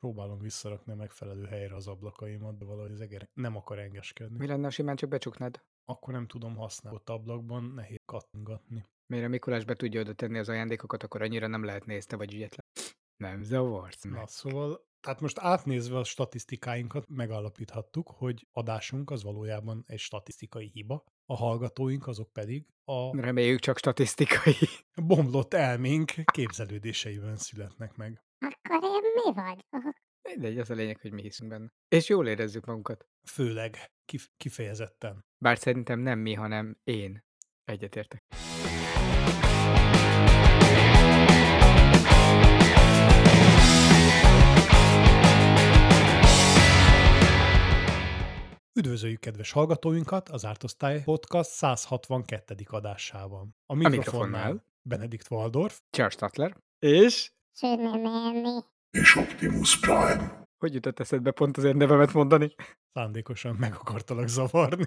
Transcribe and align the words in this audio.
Próbálom 0.00 0.38
visszarakni 0.38 0.92
a 0.92 0.96
megfelelő 0.96 1.44
helyre 1.44 1.74
az 1.74 1.86
ablakaimat, 1.86 2.58
de 2.58 2.64
valahogy 2.64 2.92
az 2.92 3.00
eger 3.00 3.28
nem 3.34 3.56
akar 3.56 3.78
engeskedni. 3.78 4.38
Mi 4.38 4.46
lenne, 4.46 4.64
ha 4.64 4.70
simán 4.70 4.96
csak 4.96 5.08
becsuknád? 5.08 5.60
Akkor 5.84 6.14
nem 6.14 6.26
tudom 6.26 6.56
használni. 6.56 6.98
Ott 6.98 7.08
ablakban 7.08 7.64
nehéz 7.64 7.96
kattingatni. 8.04 8.84
Mire 9.06 9.28
Mikulás 9.28 9.64
be 9.64 9.74
tudja 9.74 10.00
oda 10.00 10.12
tenni 10.12 10.38
az 10.38 10.48
ajándékokat, 10.48 11.02
akkor 11.02 11.22
annyira 11.22 11.46
nem 11.46 11.64
lehet 11.64 11.84
nézte 11.86 12.16
vagy 12.16 12.34
ügyetlen. 12.34 12.66
Nem 13.16 13.42
zavarsz 13.42 14.02
Na, 14.02 14.10
meg. 14.10 14.28
szóval, 14.28 14.84
tehát 15.00 15.20
most 15.20 15.38
átnézve 15.38 15.98
a 15.98 16.04
statisztikáinkat, 16.04 17.08
megállapíthattuk, 17.08 18.08
hogy 18.08 18.46
adásunk 18.52 19.10
az 19.10 19.22
valójában 19.22 19.84
egy 19.86 19.98
statisztikai 19.98 20.70
hiba, 20.72 21.04
a 21.26 21.36
hallgatóink 21.36 22.06
azok 22.06 22.32
pedig 22.32 22.66
a 22.84 23.20
Reméljük 23.20 23.60
csak 23.60 23.78
statisztikai. 23.78 24.54
bomlott 25.02 25.54
elménk 25.54 26.12
képzelődéseiben 26.32 27.36
születnek 27.36 27.96
meg. 27.96 28.24
Akkor 28.40 28.82
én 28.82 29.00
mi 29.24 29.32
vagy? 29.32 29.64
Mindegy, 30.22 30.58
az 30.58 30.70
a 30.70 30.74
lényeg, 30.74 31.00
hogy 31.00 31.12
mi 31.12 31.22
hiszünk 31.22 31.50
benne. 31.50 31.72
És 31.88 32.08
jól 32.08 32.28
érezzük 32.28 32.64
magunkat. 32.66 33.06
Főleg 33.26 33.90
kif- 34.04 34.32
kifejezetten. 34.36 35.24
Bár 35.38 35.58
szerintem 35.58 35.98
nem 35.98 36.18
mi, 36.18 36.34
hanem 36.34 36.76
én. 36.84 37.24
Egyetértek. 37.64 38.22
Üdvözöljük 48.74 49.20
kedves 49.20 49.52
hallgatóinkat 49.52 50.28
az 50.28 50.44
Ártosztály 50.44 51.02
Podcast 51.02 51.50
162. 51.50 52.54
adásában. 52.66 53.56
A 53.66 53.74
mikrofonnál 53.74 53.98
mikrofonnál 53.98 54.64
Benedikt 54.82 55.30
Waldorf, 55.30 55.80
Charles 55.90 56.14
Statler. 56.14 56.56
És? 56.78 57.32
És 58.90 59.16
Optimus 59.16 59.80
Prime. 59.80 60.44
Hogy 60.58 60.74
jutott 60.74 61.00
eszedbe 61.00 61.30
pont 61.30 61.56
az 61.56 61.64
én 61.64 61.76
nevemet 61.76 62.12
mondani? 62.12 62.54
szándékosan 62.92 63.56
meg 63.56 63.74
akartalak 63.74 64.28
zavarni. 64.28 64.84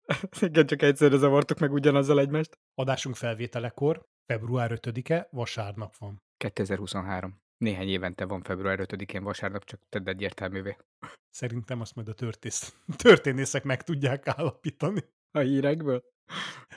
Igen, 0.40 0.66
csak 0.66 0.82
egyszerre 0.82 1.16
zavartuk 1.16 1.58
meg 1.58 1.72
ugyanazzal 1.72 2.20
egymást. 2.20 2.58
Adásunk 2.74 3.16
felvételekor 3.16 4.06
február 4.26 4.70
5-e 4.74 5.28
vasárnap 5.30 5.96
van. 5.96 6.22
2023. 6.36 7.40
Néhány 7.56 7.88
évente 7.88 8.24
van 8.24 8.42
február 8.42 8.78
5-én 8.82 9.22
vasárnap, 9.22 9.64
csak 9.64 9.80
tedd 9.88 10.08
egyértelművé. 10.08 10.76
Szerintem 11.30 11.80
azt 11.80 11.94
majd 11.94 12.08
a 12.08 12.14
törtész, 12.14 12.76
történészek 12.96 13.64
meg 13.64 13.82
tudják 13.82 14.28
állapítani 14.28 15.04
A 15.30 15.38
hírekből? 15.38 16.02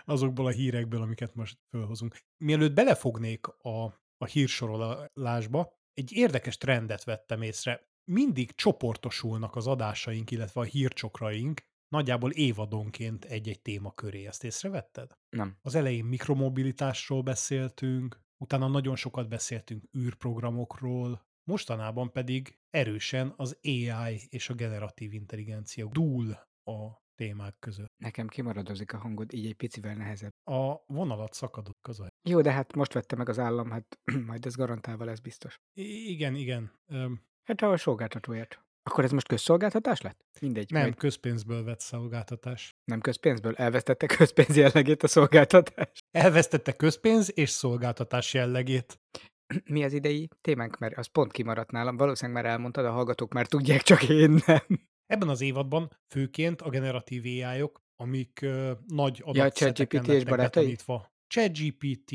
azokból 0.06 0.46
a 0.46 0.50
hírekből, 0.50 1.02
amiket 1.02 1.36
most 1.36 1.58
felhozunk. 1.70 2.18
Mielőtt 2.38 2.74
belefognék 2.74 3.48
a, 3.48 3.94
a 4.22 4.26
hírsorolásba, 4.26 5.78
egy 5.94 6.12
érdekes 6.14 6.58
trendet 6.58 7.04
vettem 7.04 7.42
észre. 7.42 7.88
Mindig 8.12 8.52
csoportosulnak 8.56 9.56
az 9.56 9.68
adásaink, 9.68 10.32
illetve 10.32 10.62
a 10.62 10.64
hírcsokraink, 10.64 11.62
nagyjából 11.88 12.32
évadonként 12.32 13.26
egy-egy 13.26 13.62
téma 13.62 13.92
köré. 13.92 14.26
Ezt 14.26 14.44
észrevetted? 14.44 15.18
Nem. 15.30 15.58
Az 15.62 15.76
elején 15.76 16.06
mikromobilitásról 16.06 17.22
beszéltünk, 17.22 18.22
utána 18.38 18.68
nagyon 18.68 18.96
sokat 18.96 19.30
beszéltünk 19.30 19.84
űrprogramokról, 19.98 21.28
mostanában 21.44 22.12
pedig 22.12 22.60
erősen 22.70 23.34
az 23.36 23.60
AI 23.64 24.22
és 24.30 24.50
a 24.50 24.54
generatív 24.54 25.14
intelligencia 25.14 25.90
dúl 25.92 26.32
a 26.64 27.08
témák 27.20 27.56
között. 27.60 27.92
Nekem 27.98 28.28
kimaradozik 28.28 28.94
a 28.94 28.98
hangod, 28.98 29.34
így 29.34 29.46
egy 29.46 29.56
picivel 29.56 29.96
nehezebb. 29.96 30.32
A 30.52 30.84
vonalat 30.88 31.34
szakadok 31.34 31.78
az 31.88 32.00
a... 32.00 32.08
Jó, 32.30 32.42
de 32.42 32.52
hát 32.52 32.76
most 32.76 32.94
vette 32.94 33.16
meg 33.16 33.30
az 33.30 33.40
állam, 33.40 33.70
hát 33.70 34.00
majd 34.30 34.46
ez 34.46 34.56
garantálva 34.56 35.06
lesz 35.06 35.20
biztos. 35.20 35.60
I- 35.74 36.10
Igen, 36.12 36.36
igen. 36.36 36.72
Öm, 36.92 37.22
Hát 37.44 37.62
a 37.62 37.78
szolgáltatóért. 37.78 38.60
Akkor 38.84 39.04
ez 39.04 39.12
most 39.12 39.28
közszolgáltatás 39.28 40.02
lett? 40.02 40.26
Mindegy. 40.42 40.72
nem 40.72 40.82
majd 40.82 40.96
közpénzből 40.96 41.64
vett 41.64 41.80
szolgáltatás. 41.80 42.76
nem 42.84 43.02
közpénzből. 43.02 43.56
Elvesztette 43.56 44.06
közpénz 44.06 44.56
jellegét 44.56 45.04
a 45.04 45.08
szolgáltatás. 45.08 46.00
Elvesztette 46.12 46.76
közpénz 46.76 47.38
és 47.38 47.50
szolgáltatás 47.50 48.34
jellegét. 48.34 49.00
Mi 49.74 49.84
az 49.84 49.94
idei 49.94 50.30
témánk? 50.42 50.78
Mert 50.78 50.98
az 50.98 51.08
pont 51.08 51.32
kimaradt 51.32 51.72
nálam. 51.72 51.98
Valószínűleg 51.98 52.44
már 52.44 52.52
elmondtad, 52.52 52.86
a 52.86 52.92
hallgatók 52.92 53.34
már 53.34 53.48
tudják, 53.48 53.82
csak 53.82 54.10
én 54.10 54.40
nem. 54.46 54.88
Ebben 55.12 55.30
az 55.30 55.42
évadban 55.42 55.92
főként 56.08 56.62
a 56.62 56.70
generatív 56.70 57.24
AI-ok, 57.24 57.84
amik 57.96 58.40
uh, 58.44 58.72
nagy 58.88 59.22
adatszeteken 59.26 60.04
és 60.04 60.24
lettek 60.24 60.38
betanítva. 60.38 61.12
ChatGPT, 61.28 62.14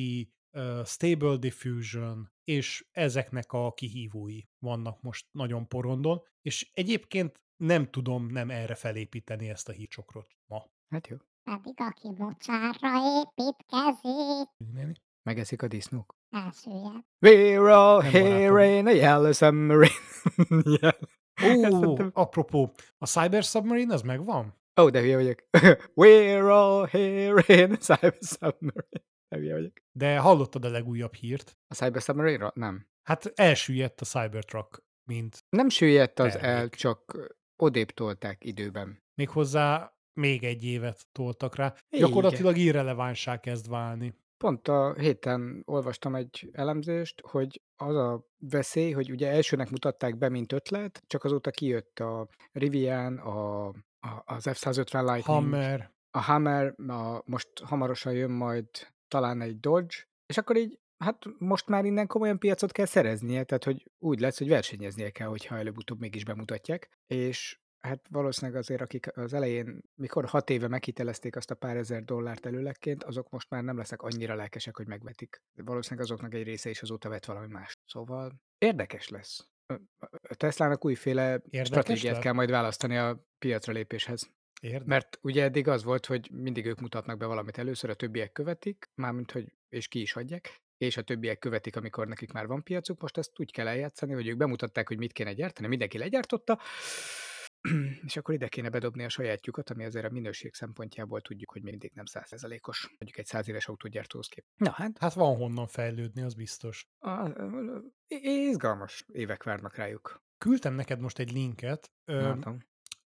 Stable 0.85 1.37
Diffusion, 1.37 2.33
és 2.45 2.87
ezeknek 2.91 3.53
a 3.53 3.73
kihívói 3.73 4.41
vannak 4.59 5.03
most 5.03 5.27
nagyon 5.31 5.69
porondon, 5.69 6.23
és 6.43 6.71
egyébként 6.75 7.41
nem 7.57 7.91
tudom 7.91 8.27
nem 8.27 8.51
erre 8.51 8.75
felépíteni 8.75 9.49
ezt 9.49 9.69
a 9.69 9.73
hírcsokrot 9.73 10.37
ma. 10.47 10.71
Hát 10.89 11.07
jó. 11.09 11.17
Pedig 11.43 11.75
aki 11.77 12.09
mocsárra 12.17 12.93
építkezik, 13.21 14.49
Néni? 14.75 14.95
Megeszik 15.23 15.63
a 15.63 15.69
disznók. 15.69 16.17
elsüllyed. 16.31 17.05
We're 17.21 17.73
all 17.73 18.01
here 18.01 18.77
in 18.77 18.87
a 18.87 18.91
yellow 18.91 19.33
submarine. 19.33 19.93
yeah. 20.81 20.95
Ó, 21.43 21.97
apropó, 22.13 22.75
a 22.99 23.07
Cyber 23.07 23.43
Submarine 23.43 23.95
az 23.95 24.03
megvan? 24.03 24.55
Ó, 24.81 24.91
de 24.91 25.01
hülye 25.01 25.17
vagyok. 25.17 25.39
We're 26.01 26.51
all 26.51 26.87
here 26.87 27.63
in 27.63 27.73
a 27.73 27.77
cyber 27.77 28.17
submarine. 28.21 29.03
De 29.29 29.37
hülye 29.37 29.55
vagyok. 29.55 29.73
De 29.93 30.19
hallottad 30.19 30.65
a 30.65 30.69
legújabb 30.71 31.15
hírt? 31.15 31.59
A 31.69 31.75
cyber 31.75 32.01
submarine 32.01 32.51
Nem. 32.55 32.87
Hát 33.03 33.33
elsüllyedt 33.35 34.01
a 34.01 34.05
Cybertruck, 34.05 34.85
mint 35.09 35.45
Nem 35.49 35.69
süllyedt 35.69 36.19
az 36.19 36.33
Termék. 36.33 36.51
el, 36.51 36.69
csak 36.69 37.17
odébb 37.57 37.91
tolták 37.91 38.45
időben. 38.45 39.03
méghozzá 39.15 39.97
még 40.21 40.45
egy 40.45 40.65
évet 40.65 41.07
toltak 41.13 41.57
rá. 41.57 41.75
Igen. 41.89 42.07
Gyakorlatilag 42.07 42.57
irrelevánsá 42.57 43.41
kezd 43.41 43.69
válni. 43.69 44.15
Pont 44.45 44.69
a 44.69 44.95
héten 44.95 45.63
olvastam 45.67 46.15
egy 46.15 46.51
elemzést, 46.53 47.21
hogy 47.31 47.63
az 47.77 47.97
a 47.97 48.27
veszély, 48.39 48.91
hogy 48.91 49.11
ugye 49.11 49.31
elsőnek 49.31 49.71
mutatták 49.71 50.19
be, 50.19 50.29
mint 50.29 50.53
ötlet, 50.53 51.03
csak 51.07 51.25
azóta 51.25 51.51
kijött 51.51 51.99
a 51.99 52.29
Rivian, 52.53 53.19
a, 53.19 53.67
a, 53.69 54.23
az 54.25 54.47
F-150 54.51 54.93
Lightning, 54.93 55.23
Hammer, 55.25 55.93
a 56.11 56.21
Hammer, 56.21 56.75
a, 56.89 57.23
most 57.25 57.49
hamarosan 57.63 58.13
jön 58.13 58.31
majd 58.31 58.67
talán 59.09 59.41
egy 59.41 59.61
Dodge, 59.61 59.97
és 60.27 60.39
akkor 60.39 60.57
így, 60.57 60.79
hát 60.99 61.25
most 61.39 61.69
már 61.69 61.85
innen 61.85 62.07
komolyan 62.07 62.39
piacot 62.39 62.73
kell 62.73 62.87
szereznie, 62.87 63.45
tehát 63.45 63.65
hogy 63.65 63.91
úgy 63.99 64.21
lesz, 64.21 64.39
hogy 64.39 64.49
versenyeznie 64.49 65.11
kell, 65.11 65.29
hogyha 65.29 65.57
előbb-utóbb 65.57 66.01
mégis 66.01 66.25
bemutatják, 66.25 66.89
és 67.07 67.59
hát 67.85 68.01
valószínűleg 68.11 68.61
azért, 68.61 68.81
akik 68.81 69.17
az 69.17 69.33
elején, 69.33 69.81
mikor 69.95 70.25
hat 70.25 70.51
éve 70.51 70.69
meghitelezték 70.69 71.37
azt 71.37 71.51
a 71.51 71.55
pár 71.55 71.77
ezer 71.77 72.05
dollárt 72.05 72.47
előlegként, 72.47 73.05
azok 73.05 73.31
most 73.31 73.51
már 73.51 73.63
nem 73.63 73.77
lesznek 73.77 74.03
annyira 74.03 74.35
lelkesek, 74.35 74.77
hogy 74.77 74.87
megvetik. 74.87 75.43
De 75.53 75.63
valószínűleg 75.63 76.05
azoknak 76.05 76.35
egy 76.35 76.43
része 76.43 76.71
is 76.71 76.83
azóta 76.83 77.09
vett 77.09 77.25
valami 77.25 77.47
más. 77.47 77.79
Szóval 77.87 78.33
érdekes 78.59 79.09
lesz. 79.09 79.49
A 80.29 80.35
Teslának 80.35 80.85
újféle 80.85 81.41
stratégiát 81.63 82.15
lesz? 82.15 82.23
kell 82.23 82.33
majd 82.33 82.51
választani 82.51 82.97
a 82.97 83.27
piacra 83.39 83.73
lépéshez. 83.73 84.31
érde? 84.61 84.85
Mert 84.87 85.19
ugye 85.23 85.43
eddig 85.43 85.69
az 85.69 85.85
volt, 85.85 86.07
hogy 86.07 86.31
mindig 86.33 86.67
ők 86.67 86.81
mutatnak 86.81 87.19
be 87.19 87.27
valamit 87.27 87.59
először, 87.59 87.91
a 87.91 87.95
többiek 87.95 88.33
követik, 88.33 88.91
mármint 88.95 89.31
hogy 89.31 89.53
és 89.69 89.89
ki 89.89 90.01
is 90.01 90.17
adják, 90.17 90.63
és 90.77 90.97
a 90.97 91.03
többiek 91.03 91.39
követik, 91.39 91.77
amikor 91.77 92.07
nekik 92.07 92.33
már 92.33 92.47
van 92.47 92.63
piacuk. 92.63 93.01
Most 93.01 93.19
ezt 93.19 93.41
úgy 93.41 93.53
kell 93.53 93.69
eljátszani, 93.69 94.13
hogy 94.13 94.29
ők 94.29 94.37
bemutatták, 94.37 94.89
hogy 94.89 94.99
mit 94.99 95.13
kéne 95.13 95.33
gyártani, 95.33 95.69
mindenki 95.69 95.99
legyártotta, 95.99 96.59
és 98.07 98.17
akkor 98.17 98.35
ide 98.35 98.49
kéne 98.49 98.69
bedobni 98.69 99.05
a 99.05 99.09
sajátjukat, 99.09 99.71
ami 99.71 99.85
azért 99.85 100.05
a 100.05 100.11
minőség 100.11 100.55
szempontjából 100.55 101.21
tudjuk, 101.21 101.51
hogy 101.51 101.63
mindig 101.63 101.93
nem 101.95 102.05
százszerzalékos, 102.05 102.87
mondjuk 102.89 103.19
egy 103.19 103.27
száz 103.27 103.49
éves 103.49 103.69
autógyártóhoz 103.69 104.27
kép. 104.27 104.45
Na 104.57 104.71
hát, 104.71 104.99
Hát 104.99 105.15
van 105.15 105.37
honnan 105.37 105.67
fejlődni, 105.67 106.23
az 106.23 106.35
biztos. 106.35 106.87
a, 106.99 107.09
a, 107.11 107.31
izgalmas 108.23 109.05
évek 109.13 109.43
várnak 109.43 109.77
rájuk. 109.77 110.23
Küldtem 110.39 110.75
neked 110.75 111.01
most 111.01 111.19
egy 111.19 111.33
linket. 111.33 111.93
Ö, 112.05 112.23
Látom. 112.23 112.59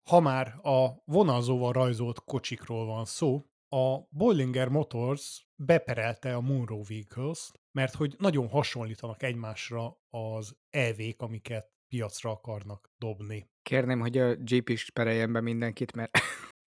ha 0.10 0.20
már 0.20 0.48
a 0.62 1.02
vonalzóval 1.06 1.72
rajzolt 1.72 2.24
kocsikról 2.24 2.86
van 2.86 3.06
szó, 3.06 3.46
a 3.70 4.00
Bollinger 4.10 4.68
Motors 4.70 5.48
beperelte 5.56 6.36
a 6.36 6.42
Munro 6.42 6.82
Vehicles, 6.82 7.52
mert 7.72 7.94
hogy 7.96 8.16
nagyon 8.18 8.48
hasonlítanak 8.48 9.24
egymásra 9.24 9.98
az 10.10 10.56
EV-k, 10.70 11.22
amiket 11.22 11.72
piacra 11.88 12.32
akarnak 12.32 12.90
dobni. 12.98 13.50
Kérném, 13.62 14.00
hogy 14.00 14.18
a 14.18 14.36
Jeep 14.44 14.70
is 14.70 14.90
pereljen 14.92 15.34
be 15.34 15.42
mindenkit, 15.42 15.96
mert 15.96 16.18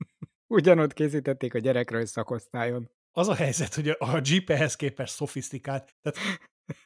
ugyanott 0.55 0.93
készítették 0.93 1.55
a 1.55 1.59
gyerekrajz 1.59 2.11
szakosztályon. 2.11 2.91
Az 3.13 3.29
a 3.29 3.35
helyzet, 3.35 3.75
hogy 3.75 3.89
a- 3.89 4.21
Jeep 4.23 4.51
ehhez 4.51 4.77
képest 4.77 5.15
szofisztikált. 5.15 5.95
Tehát 6.03 6.19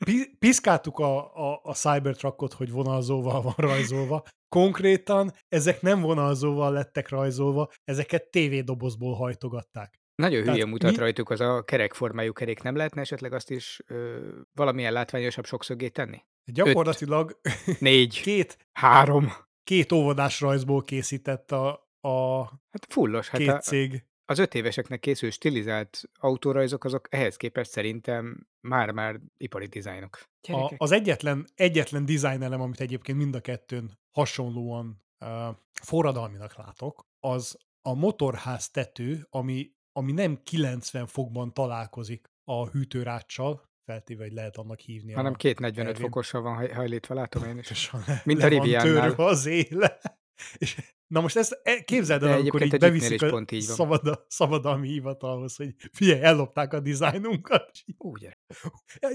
pi- 0.04 0.36
piszkáltuk 0.38 0.98
a, 0.98 1.34
a, 1.52 1.60
a 1.62 1.74
Cybertruckot, 1.74 2.52
hogy 2.52 2.70
vonalzóval 2.70 3.42
van 3.42 3.54
rajzolva. 3.56 4.22
Konkrétan 4.48 5.32
ezek 5.48 5.80
nem 5.80 6.00
vonalzóval 6.00 6.72
lettek 6.72 7.08
rajzolva, 7.08 7.70
ezeket 7.84 8.30
tévédobozból 8.30 9.14
hajtogatták. 9.14 9.94
Nagyon 10.14 10.40
Tehát 10.40 10.54
hülye 10.56 10.66
mutat 10.70 10.90
mi- 10.90 10.96
rajtuk 10.96 11.30
az 11.30 11.40
a 11.40 11.62
kerekformájú 11.64 12.32
kerék. 12.32 12.62
Nem 12.62 12.76
lehetne 12.76 13.00
esetleg 13.00 13.32
azt 13.32 13.50
is 13.50 13.80
ö, 13.86 14.28
valamilyen 14.52 14.92
látványosabb 14.92 15.44
sokszögét 15.44 15.92
tenni? 15.92 16.24
Gyakorlatilag 16.44 17.40
Négy. 17.78 18.20
két, 18.22 18.58
Három. 18.72 19.32
két 19.64 19.92
óvodás 19.92 20.40
rajzból 20.40 20.82
készített 20.82 21.52
a, 21.52 21.88
a 22.00 22.42
Hát 22.44 22.86
fullos. 22.88 23.28
Hát 23.28 23.40
két 23.40 23.48
a, 23.48 23.58
cég. 23.58 24.04
az 24.24 24.38
öt 24.38 24.54
éveseknek 24.54 25.00
készül 25.00 25.30
stilizált 25.30 26.02
autórajzok, 26.18 26.84
azok 26.84 27.06
ehhez 27.10 27.36
képest 27.36 27.70
szerintem 27.70 28.46
már-már 28.60 29.20
ipari 29.36 29.66
dizájnok. 29.66 30.18
A, 30.48 30.74
az 30.76 30.90
egyetlen, 30.92 31.46
egyetlen 31.54 32.04
design 32.04 32.42
elem, 32.42 32.60
amit 32.60 32.80
egyébként 32.80 33.18
mind 33.18 33.34
a 33.34 33.40
kettőn 33.40 33.98
hasonlóan 34.10 35.02
uh, 35.20 35.56
forradalminak 35.82 36.56
látok, 36.56 37.06
az 37.20 37.58
a 37.82 37.94
motorház 37.94 38.70
tető, 38.70 39.26
ami, 39.30 39.70
ami 39.92 40.12
nem 40.12 40.42
90 40.42 41.06
fokban 41.06 41.52
találkozik 41.52 42.30
a 42.44 42.68
hűtőráccsal, 42.68 43.62
feltéve, 43.84 44.22
hogy 44.22 44.32
lehet 44.32 44.56
annak 44.56 44.80
hívni. 44.80 45.12
hanem 45.12 45.32
a 45.32 45.36
két 45.36 45.58
45 45.58 45.84
Kelvin. 45.92 46.02
fokossal 46.10 46.42
van 46.42 46.54
haj- 46.54 46.72
hajlítva, 46.72 47.14
látom 47.14 47.44
én 47.44 47.58
is. 47.58 47.90
Mint 48.24 48.42
a 48.42 48.48
törve 48.48 49.24
az 49.24 49.46
éle. 49.46 50.00
És, 50.58 50.94
na 51.06 51.20
most 51.20 51.36
ezt 51.36 51.60
e- 51.62 51.82
képzeld 51.84 52.22
el, 52.22 52.38
amikor 52.38 52.62
így 52.62 52.78
beviszik 52.78 53.12
is 53.14 53.22
a 53.22 53.28
pont 53.28 53.50
így 53.50 53.66
van. 53.66 53.76
szabad, 53.76 54.24
szabadalmi 54.28 54.88
hivatalhoz, 54.88 55.56
hogy 55.56 55.74
figyelj, 55.92 56.20
ellopták 56.22 56.72
a 56.72 56.80
dizájnunkat. 56.80 57.70
Úgy. 57.98 58.28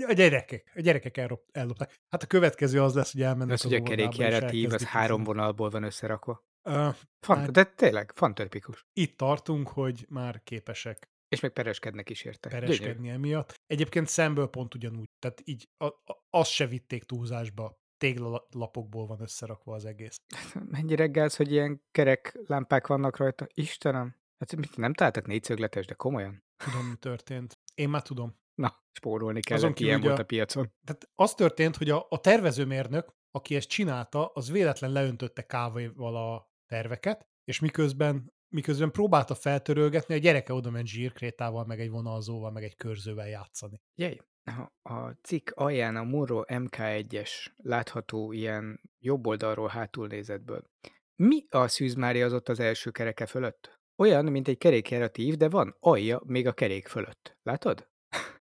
A 0.07 0.13
gyerekek, 0.13 0.71
a 0.75 0.81
gyerekek 0.81 1.17
elrop, 1.17 1.43
ellopták. 1.51 2.01
Hát 2.09 2.23
a 2.23 2.27
következő 2.27 2.81
az 2.81 2.93
lesz, 2.95 3.11
hogy 3.11 3.21
elmennek 3.21 3.53
az, 3.53 3.61
hogy 3.61 3.73
a 3.73 3.81
kerékjáratív 3.83 4.73
az 4.73 4.83
három 4.83 5.23
vonalból 5.23 5.69
van 5.69 5.83
összerakva. 5.83 6.47
Uh, 6.63 6.95
Fan, 7.19 7.37
Hát- 7.37 7.51
de 7.51 7.63
tényleg, 7.63 8.11
fantörpikus. 8.15 8.87
itt 8.93 9.17
tartunk, 9.17 9.67
hogy 9.67 10.05
már 10.09 10.41
képesek 10.43 11.09
És 11.29 11.39
még 11.39 11.51
pereskednek 11.51 12.09
is 12.09 12.23
érte. 12.23 12.49
Pereskedni 12.49 13.09
emiatt. 13.09 13.53
Egyébként 13.67 14.07
szemből 14.07 14.47
pont 14.47 14.75
ugyanúgy. 14.75 15.09
Tehát 15.19 15.41
így 15.43 15.69
a, 15.77 15.85
a, 15.85 16.25
azt 16.29 16.51
se 16.51 16.67
vitték 16.67 17.03
túlzásba. 17.03 17.77
Téglalapokból 17.97 19.05
van 19.07 19.21
összerakva 19.21 19.75
az 19.75 19.85
egész. 19.85 20.17
Mennyi 20.71 20.95
reggelsz, 20.95 21.37
hogy 21.37 21.51
ilyen 21.51 21.81
kerek 21.91 22.39
lámpák 22.45 22.87
vannak 22.87 23.17
rajta? 23.17 23.47
Istenem! 23.53 24.17
Hát 24.39 24.75
nem 24.75 24.93
találtak 24.93 25.27
négyszögletes, 25.27 25.85
de 25.85 25.93
komolyan? 25.93 26.43
Tudom, 26.57 26.85
mi 26.85 26.95
történt. 26.95 27.59
Én 27.75 27.89
már 27.89 28.01
tudom. 28.01 28.39
Na, 28.55 28.83
spórolni 28.91 29.39
Azon 29.39 29.59
kellett, 29.59 29.75
kívül, 29.75 29.91
ilyen 29.93 30.01
volt 30.01 30.17
a- 30.17 30.21
a 30.21 30.25
piacon. 30.25 30.71
Tehát 30.85 31.09
az 31.15 31.33
történt, 31.33 31.75
hogy 31.75 31.89
a, 31.89 32.05
a 32.09 32.19
tervezőmérnök, 32.19 33.13
aki 33.31 33.55
ezt 33.55 33.67
csinálta, 33.69 34.25
az 34.25 34.49
véletlen 34.51 34.91
leöntötte 34.91 35.41
kávéval 35.45 36.15
a 36.15 36.51
terveket, 36.65 37.27
és 37.43 37.59
miközben, 37.59 38.33
miközben 38.49 38.91
próbálta 38.91 39.35
feltörölgetni, 39.35 40.13
a 40.13 40.17
gyereke 40.17 40.53
oda 40.53 40.69
ment 40.69 40.87
zsírkrétával, 40.87 41.65
meg 41.65 41.79
egy 41.79 41.89
vonalzóval, 41.89 42.51
meg 42.51 42.63
egy 42.63 42.75
körzővel 42.75 43.27
játszani. 43.27 43.81
Jaj, 43.95 44.17
a, 44.81 45.11
cikk 45.21 45.49
alján 45.53 45.95
a 45.95 46.03
Muro 46.03 46.43
MK1-es 46.47 47.31
látható 47.55 48.31
ilyen 48.31 48.81
jobb 48.99 49.27
oldalról 49.27 49.67
hátul 49.67 50.07
nézetből. 50.07 50.63
Mi 51.15 51.45
a 51.49 51.67
Szűz 51.67 51.93
Mária 51.93 52.25
az 52.25 52.33
ott 52.33 52.49
az 52.49 52.59
első 52.59 52.91
kereke 52.91 53.25
fölött? 53.25 53.79
Olyan, 53.97 54.25
mint 54.25 54.47
egy 54.47 54.57
kerékjáratív, 54.57 55.35
de 55.35 55.49
van 55.49 55.75
alja 55.79 56.21
még 56.25 56.47
a 56.47 56.53
kerék 56.53 56.87
fölött. 56.87 57.37
Látod? 57.41 57.89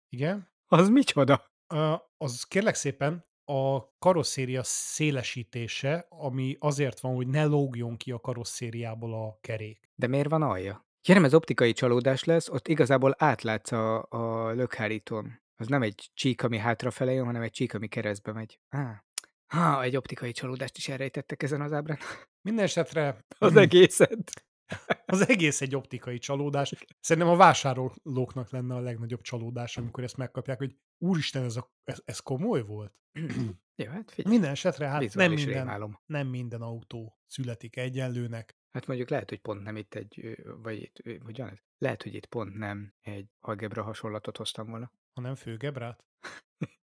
Igen? 0.08 0.48
Az 0.68 0.88
micsoda? 0.88 1.52
Ö, 1.74 1.94
az 2.16 2.44
kérlek 2.44 2.74
szépen 2.74 3.26
a 3.46 3.94
karosszéria 3.98 4.62
szélesítése, 4.64 6.06
ami 6.08 6.56
azért 6.58 7.00
van, 7.00 7.14
hogy 7.14 7.26
ne 7.26 7.44
lógjon 7.44 7.96
ki 7.96 8.10
a 8.10 8.20
karosszériából 8.20 9.14
a 9.14 9.38
kerék. 9.40 9.90
De 9.94 10.06
miért 10.06 10.28
van 10.28 10.42
alja? 10.42 10.86
Ja, 11.08 11.14
nem, 11.14 11.24
ez 11.24 11.34
optikai 11.34 11.72
csalódás 11.72 12.24
lesz, 12.24 12.48
ott 12.48 12.68
igazából 12.68 13.14
átlátsz 13.18 13.72
a, 13.72 14.06
a 14.08 14.50
lökhárítón. 14.50 15.40
Az 15.56 15.66
nem 15.66 15.82
egy 15.82 16.10
csík, 16.14 16.42
ami 16.42 16.58
hátrafele 16.58 17.12
jön, 17.12 17.24
hanem 17.24 17.42
egy 17.42 17.50
csík, 17.50 17.74
ami 17.74 17.88
keresztbe 17.88 18.32
megy. 18.32 18.58
Á, 18.68 19.04
ah, 19.46 19.82
egy 19.82 19.96
optikai 19.96 20.32
csalódást 20.32 20.76
is 20.76 20.88
elrejtettek 20.88 21.42
ezen 21.42 21.60
az 21.60 21.72
ábrán. 21.72 21.98
Minden 22.42 22.64
esetre 22.64 23.24
Az 23.38 23.56
egészet. 23.56 24.44
az 25.06 25.28
egész 25.28 25.60
egy 25.60 25.76
optikai 25.76 26.18
csalódás. 26.18 26.72
Szerintem 27.00 27.32
a 27.32 27.36
vásárlóknak 27.36 28.50
lenne 28.50 28.74
a 28.74 28.80
legnagyobb 28.80 29.20
csalódás, 29.20 29.76
amikor 29.76 30.04
ezt 30.04 30.16
megkapják, 30.16 30.58
hogy 30.58 30.76
úristen, 30.98 31.44
ez, 31.44 31.56
a, 31.56 31.70
ez, 31.84 32.02
ez 32.04 32.18
komoly 32.18 32.62
volt. 32.62 32.94
Jó, 33.76 33.90
hát 33.90 34.10
figyelj, 34.10 34.34
Minden 34.34 34.50
esetre 34.50 34.86
hát 34.88 35.14
nem 35.14 35.32
minden, 35.32 35.54
rémálom. 35.54 36.00
nem 36.06 36.26
minden 36.26 36.62
autó 36.62 37.18
születik 37.26 37.76
egyenlőnek. 37.76 38.56
Hát 38.70 38.86
mondjuk 38.86 39.08
lehet, 39.08 39.28
hogy 39.28 39.40
pont 39.40 39.62
nem 39.62 39.76
itt 39.76 39.94
egy, 39.94 40.36
vagy 40.62 40.82
itt, 40.82 41.22
hogyan 41.24 41.48
ez? 41.48 41.58
Lehet, 41.78 42.02
hogy 42.02 42.14
itt 42.14 42.26
pont 42.26 42.54
nem 42.54 42.94
egy 43.00 43.26
algebra 43.40 43.82
hasonlatot 43.82 44.36
hoztam 44.36 44.68
volna. 44.68 44.92
hanem 45.14 45.34
főgebrát. 45.34 46.04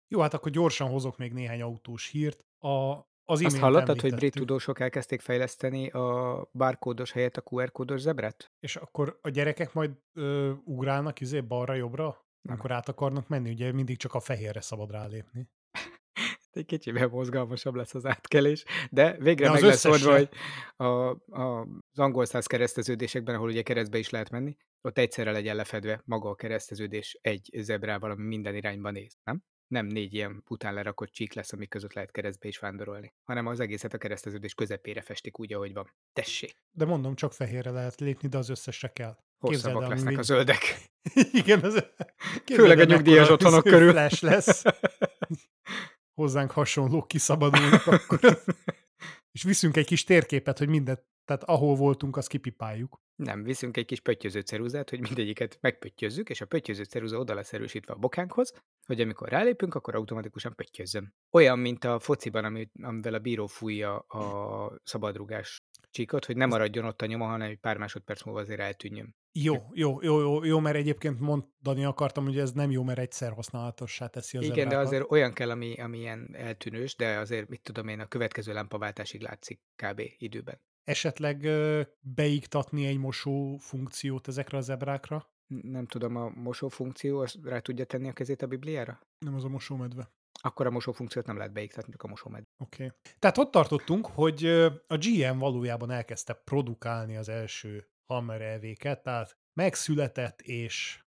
Jó, 0.08 0.20
hát 0.20 0.34
akkor 0.34 0.52
gyorsan 0.52 0.90
hozok 0.90 1.18
még 1.18 1.34
néhány 1.34 1.62
autós 1.62 2.08
hírt. 2.08 2.46
A, 2.58 3.08
az 3.24 3.44
Azt 3.44 3.58
hallottad, 3.58 4.02
hogy 4.02 4.16
brit 4.16 4.34
tudósok 4.34 4.80
elkezdték 4.80 5.22
fejleszteni 5.22 5.90
a 5.90 6.50
barkódos 6.54 7.12
helyett 7.12 7.38
a 7.38 7.44
QR 7.50 7.72
kódos 7.72 8.00
zebrát? 8.00 8.52
És 8.60 8.76
akkor 8.76 9.20
a 9.22 9.30
gyerekek 9.30 9.74
majd 9.74 9.92
ö, 10.14 10.54
ugrálnak 10.64 11.20
izé 11.20 11.42
balra-jobbra, 11.42 12.29
Nem. 12.42 12.54
amikor 12.54 12.72
át 12.72 12.90
akarnak 12.90 13.28
menni, 13.28 13.50
ugye 13.50 13.72
mindig 13.72 13.98
csak 13.98 14.14
a 14.14 14.20
fehérre 14.20 14.62
szabad 14.62 14.92
rálépni. 14.92 15.50
Egy 16.52 16.66
kicsivel 16.66 17.08
mozgalmasabb 17.08 17.76
lesz 17.76 17.96
az 17.96 18.06
átkelés, 18.06 18.64
de 18.90 19.18
végre 19.18 19.46
De 19.46 19.52
meg 19.52 19.62
lesz 19.62 19.86
oldva, 19.86 20.12
hogy 20.12 20.30
a, 20.76 20.84
a, 20.84 21.62
az 21.92 22.00
angol 22.00 22.26
száz 22.26 22.46
kereszteződésekben, 22.46 23.36
ahol 23.36 23.50
ugye 23.50 23.62
keresztbe 23.62 23.98
is 23.98 24.10
lehet 24.10 24.30
menni, 24.30 24.58
ott 24.82 24.98
egyszerre 24.98 25.32
legyen 25.32 25.56
lefedve 25.56 26.02
maga 26.06 26.30
a 26.30 26.36
kereszteződés 26.36 27.18
egy 27.22 27.50
zebrával, 27.58 28.12
ami 28.12 28.24
minden 28.24 28.56
irányba 28.56 28.92
néz, 28.92 29.18
nem? 29.24 29.44
Nem 29.70 29.86
négy 29.86 30.14
ilyen 30.14 30.44
után 30.48 30.74
lerakott 30.74 31.12
csík 31.12 31.34
lesz, 31.34 31.54
amik 31.54 31.70
között 31.70 31.94
lehet 31.94 32.12
keresztbe 32.12 32.48
is 32.48 32.58
vándorolni, 32.58 33.14
hanem 33.24 33.48
az 33.48 33.60
egészet 33.60 33.94
a 33.94 33.98
kereszteződés 33.98 34.54
közepére 34.54 35.02
festik 35.02 35.40
úgy, 35.40 35.54
ahogy 35.54 35.74
van. 35.74 35.94
Tessék! 36.14 36.56
De 36.72 36.86
mondom, 36.86 37.16
csak 37.16 37.34
fehérre 37.34 37.72
lehet 37.72 38.00
lépni, 38.00 38.28
de 38.28 38.38
az 38.38 38.50
összesre 38.50 38.88
kell. 38.88 39.18
Hosszabbak 39.38 39.84
el, 39.84 39.90
lesznek 39.90 40.10
még- 40.10 40.18
a 40.18 40.22
zöldek. 40.22 40.90
Igen, 41.42 41.60
az... 41.60 41.86
Főleg 42.46 42.80
a 42.80 42.84
nyugdíjas 42.84 43.30
otthonok 43.30 43.64
körül. 43.64 43.92
Flash 43.92 44.24
lesz, 44.24 44.64
hozzánk 46.20 46.52
hasonlók 46.52 47.08
kiszabadulnak 47.08 47.88
akkor. 47.88 48.20
És 49.32 49.44
viszünk 49.44 49.78
egy 49.78 49.86
kis 49.86 50.04
térképet, 50.04 50.58
hogy 50.58 50.68
mindent, 50.68 51.04
tehát 51.26 51.44
ahol 51.44 51.76
voltunk, 51.76 52.18
azt 52.18 52.28
kipipáljuk. 52.28 53.02
Nem, 53.16 53.44
viszünk 53.44 53.78
egy 53.78 53.86
kis 53.86 54.00
pöttyöző 54.00 54.40
ceruzát, 54.40 54.90
hogy 54.90 55.00
mindegyiket 55.00 55.58
megpöttyözzük, 55.62 56.30
és 56.30 56.42
a 56.42 56.46
pöttyöző 56.46 56.84
ceruza 56.84 57.18
oda 57.18 57.34
lesz 57.34 57.54
erősítve 57.54 57.94
a 57.94 57.98
bokánkhoz, 57.98 58.54
hogy 58.86 59.02
amikor 59.02 59.30
rálépünk, 59.30 59.76
akkor 59.76 59.96
automatikusan 59.96 60.56
pöttyözzön. 60.56 61.14
Olyan, 61.32 61.60
mint 61.60 61.84
a 61.84 62.00
fociban, 62.00 62.46
ami, 62.46 62.70
amivel 62.82 63.14
a 63.14 63.20
bíró 63.20 63.46
fújja 63.46 63.98
a 63.98 64.80
szabadrugás 64.84 65.59
csíkot, 65.92 66.26
hogy 66.26 66.38
nem 66.38 66.50
maradjon 66.50 66.86
ott 66.86 67.02
a 67.02 67.06
nyoma, 67.06 67.26
hanem 67.26 67.50
egy 67.50 67.58
pár 67.60 67.78
másodperc 67.78 68.24
múlva 68.24 68.42
azért 68.42 68.60
eltűnjön. 68.60 69.16
Jó, 69.32 69.56
jó, 69.74 70.02
jó, 70.02 70.20
jó, 70.20 70.44
jó, 70.44 70.60
mert 70.60 70.76
egyébként 70.76 71.20
mondani 71.20 71.86
akartam, 71.86 72.26
hogy 72.26 72.40
ez 72.40 72.52
nem 72.52 72.72
jó, 72.72 72.84
mert 72.84 73.00
egyszer 73.00 73.32
használatossá 73.34 74.08
teszi 74.08 74.38
az 74.38 74.44
Igen, 74.44 74.56
de 74.56 74.62
zebrákat. 74.62 74.86
azért 74.86 75.12
olyan 75.12 75.34
kell, 75.34 75.50
ami, 75.50 75.74
ami 75.82 75.98
ilyen 75.98 76.30
eltűnős, 76.36 76.96
de 76.96 77.18
azért, 77.18 77.50
mit 77.50 77.62
tudom 77.62 77.88
én, 77.88 78.00
a 78.00 78.08
következő 78.08 78.54
lámpaváltásig 78.54 79.22
látszik 79.22 79.62
kb. 79.76 80.02
időben. 80.18 80.60
Esetleg 80.84 81.48
beiktatni 82.00 82.86
egy 82.86 82.98
mosó 82.98 83.58
funkciót 83.58 84.28
ezekre 84.28 84.58
a 84.58 84.62
zebrákra? 84.62 85.30
N- 85.48 85.64
Nem 85.64 85.86
tudom, 85.86 86.16
a 86.16 86.30
mosó 86.30 86.68
funkció, 86.68 87.20
azt 87.20 87.38
rá 87.44 87.60
tudja 87.60 87.86
tenni 87.86 88.08
a 88.08 88.14
kezét 88.14 88.42
a 88.42 88.48
Bibliára? 88.48 89.00
Nem 89.20 89.36
az 89.36 89.44
a 89.44 89.50
mosómedve. 89.50 90.12
Akkor 90.42 90.66
a 90.66 90.70
mosó 90.70 90.92
funkciót 90.92 91.26
nem 91.26 91.38
lehet 91.38 91.54
beiktatni, 91.54 91.92
csak 91.92 92.04
a 92.04 92.08
mosómed. 92.08 92.44
Oké. 92.58 92.86
Okay. 92.86 92.98
Tehát 93.20 93.38
ott 93.38 93.52
tartottunk, 93.52 94.06
hogy 94.06 94.46
a 94.88 94.98
GM 94.98 95.38
valójában 95.38 95.92
elkezdte 95.92 96.34
produkálni 96.34 97.18
az 97.18 97.30
első 97.30 97.90
Hammer 98.06 98.42
EV-ket, 98.42 99.04
tehát 99.04 99.38
megszületett 99.54 100.42
és, 100.42 101.04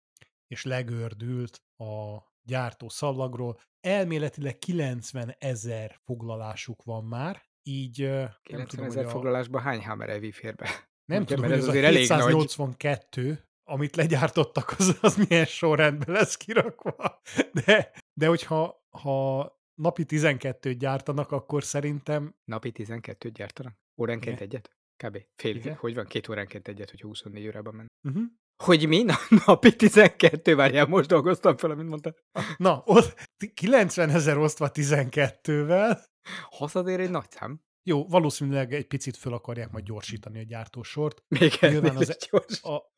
és 0.46 0.64
legördült 0.64 1.62
a 1.76 2.18
gyártó 2.42 2.88
szallagról. 2.88 3.60
Elméletileg 3.80 4.58
90 4.58 5.34
ezer 5.38 5.98
foglalásuk 6.04 6.82
van 6.82 7.04
már, 7.04 7.42
így 7.62 8.02
ö, 8.02 8.18
nem 8.18 8.34
90 8.42 8.66
tudom, 8.66 8.84
ezer 8.84 9.04
a, 9.04 9.08
foglalásban 9.08 9.62
hány 9.62 9.84
Hammer 9.84 10.08
EV 10.08 10.30
fér 10.32 10.54
be? 10.54 10.90
nem 11.10 11.22
Ugye, 11.22 11.34
tudom, 11.34 11.50
hogy 11.50 11.58
ez 11.58 11.62
ez 11.62 11.68
azért 11.68 11.84
elég 11.84 12.08
nagy. 12.08 12.18
782, 12.18 13.44
amit 13.64 13.96
legyártottak, 13.96 14.74
az, 14.78 14.98
az 15.00 15.16
milyen 15.28 15.44
sorrendben 15.44 16.14
lesz 16.14 16.36
kirakva. 16.36 17.20
De, 17.52 17.92
de 18.14 18.26
hogyha 18.26 18.79
ha 18.90 19.52
napi 19.74 20.04
12-t 20.08 20.74
gyártanak, 20.78 21.30
akkor 21.30 21.64
szerintem 21.64 22.34
Napi 22.44 22.72
12-t 22.74 23.30
gyártanak? 23.34 23.74
Óránként 24.00 24.40
Igen. 24.40 24.48
egyet? 24.48 24.70
Kb. 25.04 25.18
Fél, 25.36 25.56
Igen. 25.56 25.74
hogy 25.74 25.94
van? 25.94 26.06
Két 26.06 26.28
óránként 26.28 26.68
egyet, 26.68 26.90
hogyha 26.90 27.06
24 27.06 27.46
órában 27.46 27.74
menne. 27.74 27.88
uh-huh. 28.08 28.22
Hogy 28.64 28.88
mi? 28.88 29.02
Na, 29.02 29.14
napi 29.46 29.76
12? 29.76 30.54
Várjál, 30.54 30.86
most 30.86 31.08
dolgoztam 31.08 31.56
fel, 31.56 31.70
amit 31.70 31.88
mondtad. 31.88 32.16
Na, 32.56 32.82
ott 32.84 33.14
90 33.54 34.10
ezer 34.10 34.38
osztva 34.38 34.70
12-vel. 34.72 36.04
Hasz 36.50 36.74
azért 36.74 37.00
egy 37.00 37.10
nagy 37.10 37.30
szám. 37.30 37.60
Jó, 37.82 38.06
valószínűleg 38.06 38.72
egy 38.74 38.86
picit 38.86 39.16
föl 39.16 39.32
akarják 39.32 39.70
majd 39.70 39.84
gyorsítani 39.84 40.38
a 40.38 40.42
gyártósort. 40.42 41.22
Még 41.28 41.52
Nyilván 41.60 41.96
az- 42.02 42.16
gyors. 42.30 42.62
A, 42.62 42.92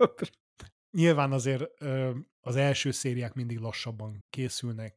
nyilván 0.96 1.32
azért 1.32 1.62
az 2.40 2.56
első 2.56 2.90
szériák 2.90 3.34
mindig 3.34 3.58
lassabban 3.58 4.18
készülnek. 4.30 4.96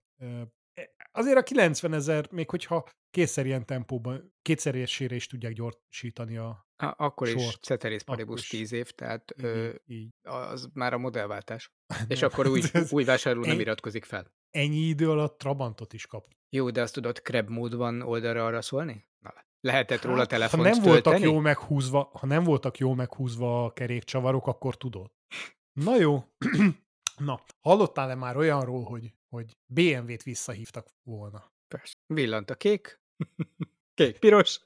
Azért 1.16 1.38
a 1.38 1.44
90 1.44 1.94
ezer, 1.94 2.32
még 2.32 2.50
hogyha 2.50 2.88
kétszer 3.12 3.46
ilyen 3.46 3.66
tempóban, 3.66 4.34
kétszeresére 4.42 5.16
is 5.16 5.28
tudják 5.28 5.54
gyorsítani 5.54 6.38
a 6.38 6.68
A, 6.78 6.94
akkor 6.98 7.28
is 7.28 7.42
sort. 7.44 7.64
Ceteris 7.64 8.02
Akkor 8.02 8.16
Paribus 8.16 8.42
is. 8.42 8.48
10 8.50 8.72
év, 8.72 8.92
tehát 8.92 9.34
Így, 9.38 9.46
ö, 9.46 9.70
így, 9.86 10.10
az 10.24 10.70
már 10.74 10.94
a 10.94 10.98
modellváltás. 10.98 11.72
És 12.08 12.20
Nem, 12.20 12.30
akkor 12.34 12.48
új, 12.48 12.62
új 12.92 13.04
vásárló 13.04 13.42
nem 13.42 13.50
ennyi- 13.50 13.62
iratkozik 13.62 14.04
fel. 14.06 14.34
Ennyi 14.52 14.78
idő 14.78 15.10
alatt 15.10 15.38
Trabantot 15.38 15.94
is 15.94 16.06
kap. 16.08 16.28
Jó, 16.50 16.70
de 16.70 16.82
azt 16.82 16.94
tudod 16.94 17.18
Crab 17.22 17.50
módban 17.50 18.02
oldalra 18.02 18.46
arra 18.46 18.62
szólni? 18.62 19.08
Na, 19.20 19.34
lehetett 19.60 20.02
róla 20.04 20.18
Hát, 20.18 20.32
ha 20.32 20.38
telefont 20.38 20.64
nem 20.64 20.82
voltak 20.84 21.04
tölteni? 21.04 21.32
jó 21.34 21.40
meghúzva, 21.40 22.10
ha 22.14 22.26
nem 22.28 22.44
voltak 22.44 22.78
jó 22.78 22.94
meghúzva 22.94 23.66
a 23.66 23.74
kerékcsavarok, 23.74 24.48
akkor 24.48 24.78
tudod. 24.78 25.12
Na 25.74 25.96
jó. 25.98 26.24
Na, 27.18 27.42
hallottál-e 27.62 28.16
már 28.16 28.38
olyanról, 28.38 28.84
hogy, 28.84 29.14
hogy 29.36 29.58
BMW-t 29.74 30.24
visszahívtak 30.24 30.88
volna? 31.04 31.52
Persze. 31.68 31.94
Villant 32.14 32.50
a 32.50 32.56
kék, 32.56 33.02
kék, 33.94 34.20
piros, 34.20 34.60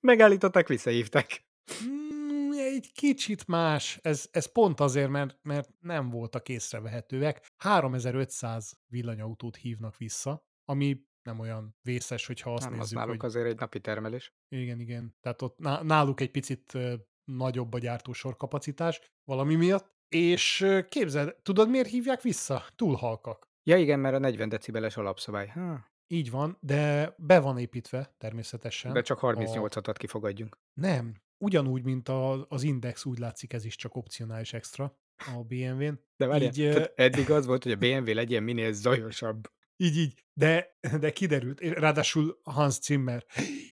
megállították, 0.00 0.68
visszahívták. 0.68 1.46
Mm, 1.84 2.52
egy 2.52 2.92
kicsit 2.92 3.46
más. 3.46 3.98
Ez, 4.02 4.28
ez 4.30 4.52
pont 4.52 4.80
azért, 4.80 5.08
mert, 5.10 5.38
mert 5.42 5.70
nem 5.80 6.10
voltak 6.10 6.48
észrevehetőek. 6.48 7.46
3500 7.56 8.78
villanyautót 8.86 9.56
hívnak 9.56 9.96
vissza, 9.96 10.46
ami 10.64 11.06
nem 11.22 11.38
olyan 11.38 11.76
vészes, 11.82 12.26
hogyha 12.26 12.54
azt 12.54 12.62
Nem, 12.62 12.72
az 12.72 12.78
nézzük, 12.78 12.96
náluk 12.96 13.20
hogy 13.20 13.30
azért 13.30 13.46
egy 13.46 13.58
napi 13.58 13.80
termelés. 13.80 14.32
igen, 14.48 14.80
igen. 14.80 15.16
Tehát 15.20 15.42
ott 15.42 15.58
ná- 15.58 15.82
náluk 15.82 16.20
egy 16.20 16.30
picit 16.30 16.78
nagyobb 17.24 17.72
a 17.72 17.78
gyártósorkapacitás 17.78 19.00
valami 19.24 19.54
miatt. 19.54 19.96
És 20.08 20.66
képzeld, 20.88 21.36
tudod 21.42 21.68
miért 21.68 21.88
hívják 21.88 22.22
vissza? 22.22 22.64
Túl 22.76 22.94
halkak. 22.94 23.47
Ja 23.68 23.76
igen, 23.76 24.00
mert 24.00 24.14
a 24.14 24.18
40 24.18 24.48
decibeles 24.48 24.96
alapszabály. 24.96 25.46
Ha, 25.48 25.90
Így 26.06 26.30
van, 26.30 26.56
de 26.60 27.14
be 27.18 27.40
van 27.40 27.58
építve 27.58 28.14
természetesen. 28.18 28.92
de 28.92 29.00
csak 29.02 29.22
a- 29.22 29.34
38-at 29.34 29.94
kifogadjunk. 29.98 30.58
Nem. 30.72 31.14
Ugyanúgy, 31.38 31.84
mint 31.84 32.08
a, 32.08 32.46
az 32.48 32.62
Index, 32.62 33.04
úgy 33.04 33.18
látszik 33.18 33.52
ez 33.52 33.64
is 33.64 33.76
csak 33.76 33.94
opcionális 33.94 34.52
extra 34.52 34.98
a 35.16 35.42
BMW-n. 35.42 36.00
De 36.16 36.26
várjál, 36.26 36.50
Így, 36.52 36.70
tehát 36.72 36.92
eddig 36.96 37.30
az 37.30 37.46
volt, 37.46 37.62
hogy 37.62 37.72
a 37.72 37.76
BMW 37.84 38.14
legyen 38.14 38.42
minél 38.42 38.72
zajosabb. 38.72 39.50
Így, 39.76 39.96
így. 39.96 40.24
De, 40.32 40.78
de 41.00 41.10
kiderült, 41.12 41.60
ráadásul 41.60 42.40
Hans 42.44 42.74
Zimmer 42.82 43.24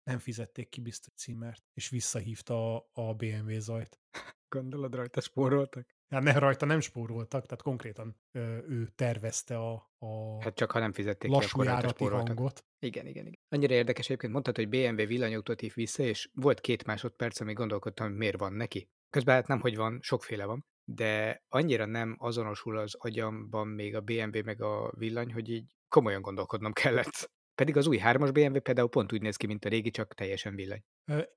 nem 0.03 0.19
fizették 0.19 0.69
ki 0.69 0.81
biztos 0.81 1.13
Zimmert, 1.17 1.63
és 1.75 1.89
visszahívta 1.89 2.77
a, 2.77 2.91
a 2.93 3.15
BMW 3.15 3.59
zajt. 3.59 4.01
Gondolod 4.49 4.95
rajta 4.95 5.21
spóroltak? 5.21 5.97
Hát 6.09 6.23
ne, 6.23 6.39
rajta 6.39 6.67
nem 6.67 6.81
spóroltak, 6.81 7.47
tehát 7.47 7.63
konkrétan 7.63 8.17
ö, 8.33 8.57
ő 8.69 8.89
tervezte 8.95 9.59
a, 9.59 9.91
a 9.99 10.43
Hát 10.43 10.55
csak 10.55 10.71
ha 10.71 10.79
nem 10.79 10.93
fizették 10.93 11.31
ki, 11.31 11.37
lassú 11.37 11.59
rajta 11.59 11.73
járati 11.73 12.05
hangot. 12.05 12.65
Igen, 12.79 13.07
igen, 13.07 13.27
igen. 13.27 13.39
Annyira 13.49 13.75
érdekes 13.75 14.05
egyébként, 14.05 14.33
mondtad, 14.33 14.57
hogy 14.57 14.69
BMW 14.69 15.07
villanyautót 15.07 15.61
hív 15.61 15.75
vissza, 15.75 16.03
és 16.03 16.31
volt 16.35 16.61
két 16.61 16.85
másodperc, 16.85 17.41
amíg 17.41 17.57
gondolkodtam, 17.57 18.07
hogy 18.07 18.17
miért 18.17 18.39
van 18.39 18.53
neki. 18.53 18.89
Közben 19.11 19.35
hát 19.35 19.47
nem, 19.47 19.61
hogy 19.61 19.77
van, 19.77 19.99
sokféle 20.03 20.45
van, 20.45 20.67
de 20.85 21.43
annyira 21.49 21.85
nem 21.85 22.17
azonosul 22.19 22.79
az 22.79 22.95
agyamban 22.95 23.69
még 23.69 23.97
a 23.97 24.01
BMW 24.01 24.45
meg 24.45 24.63
a 24.63 24.93
villany, 24.97 25.33
hogy 25.33 25.51
így 25.51 25.77
komolyan 25.89 26.21
gondolkodnom 26.21 26.73
kellett. 26.73 27.31
Pedig 27.59 27.77
az 27.77 27.87
új 27.87 27.99
3-as 28.05 28.31
BMW 28.33 28.61
például 28.61 28.89
pont 28.89 29.13
úgy 29.13 29.23
néz 29.23 29.37
ki, 29.37 29.47
mint 29.47 29.65
a 29.65 29.69
régi, 29.69 29.91
csak 29.91 30.15
teljesen 30.15 30.55
villany. 30.55 30.83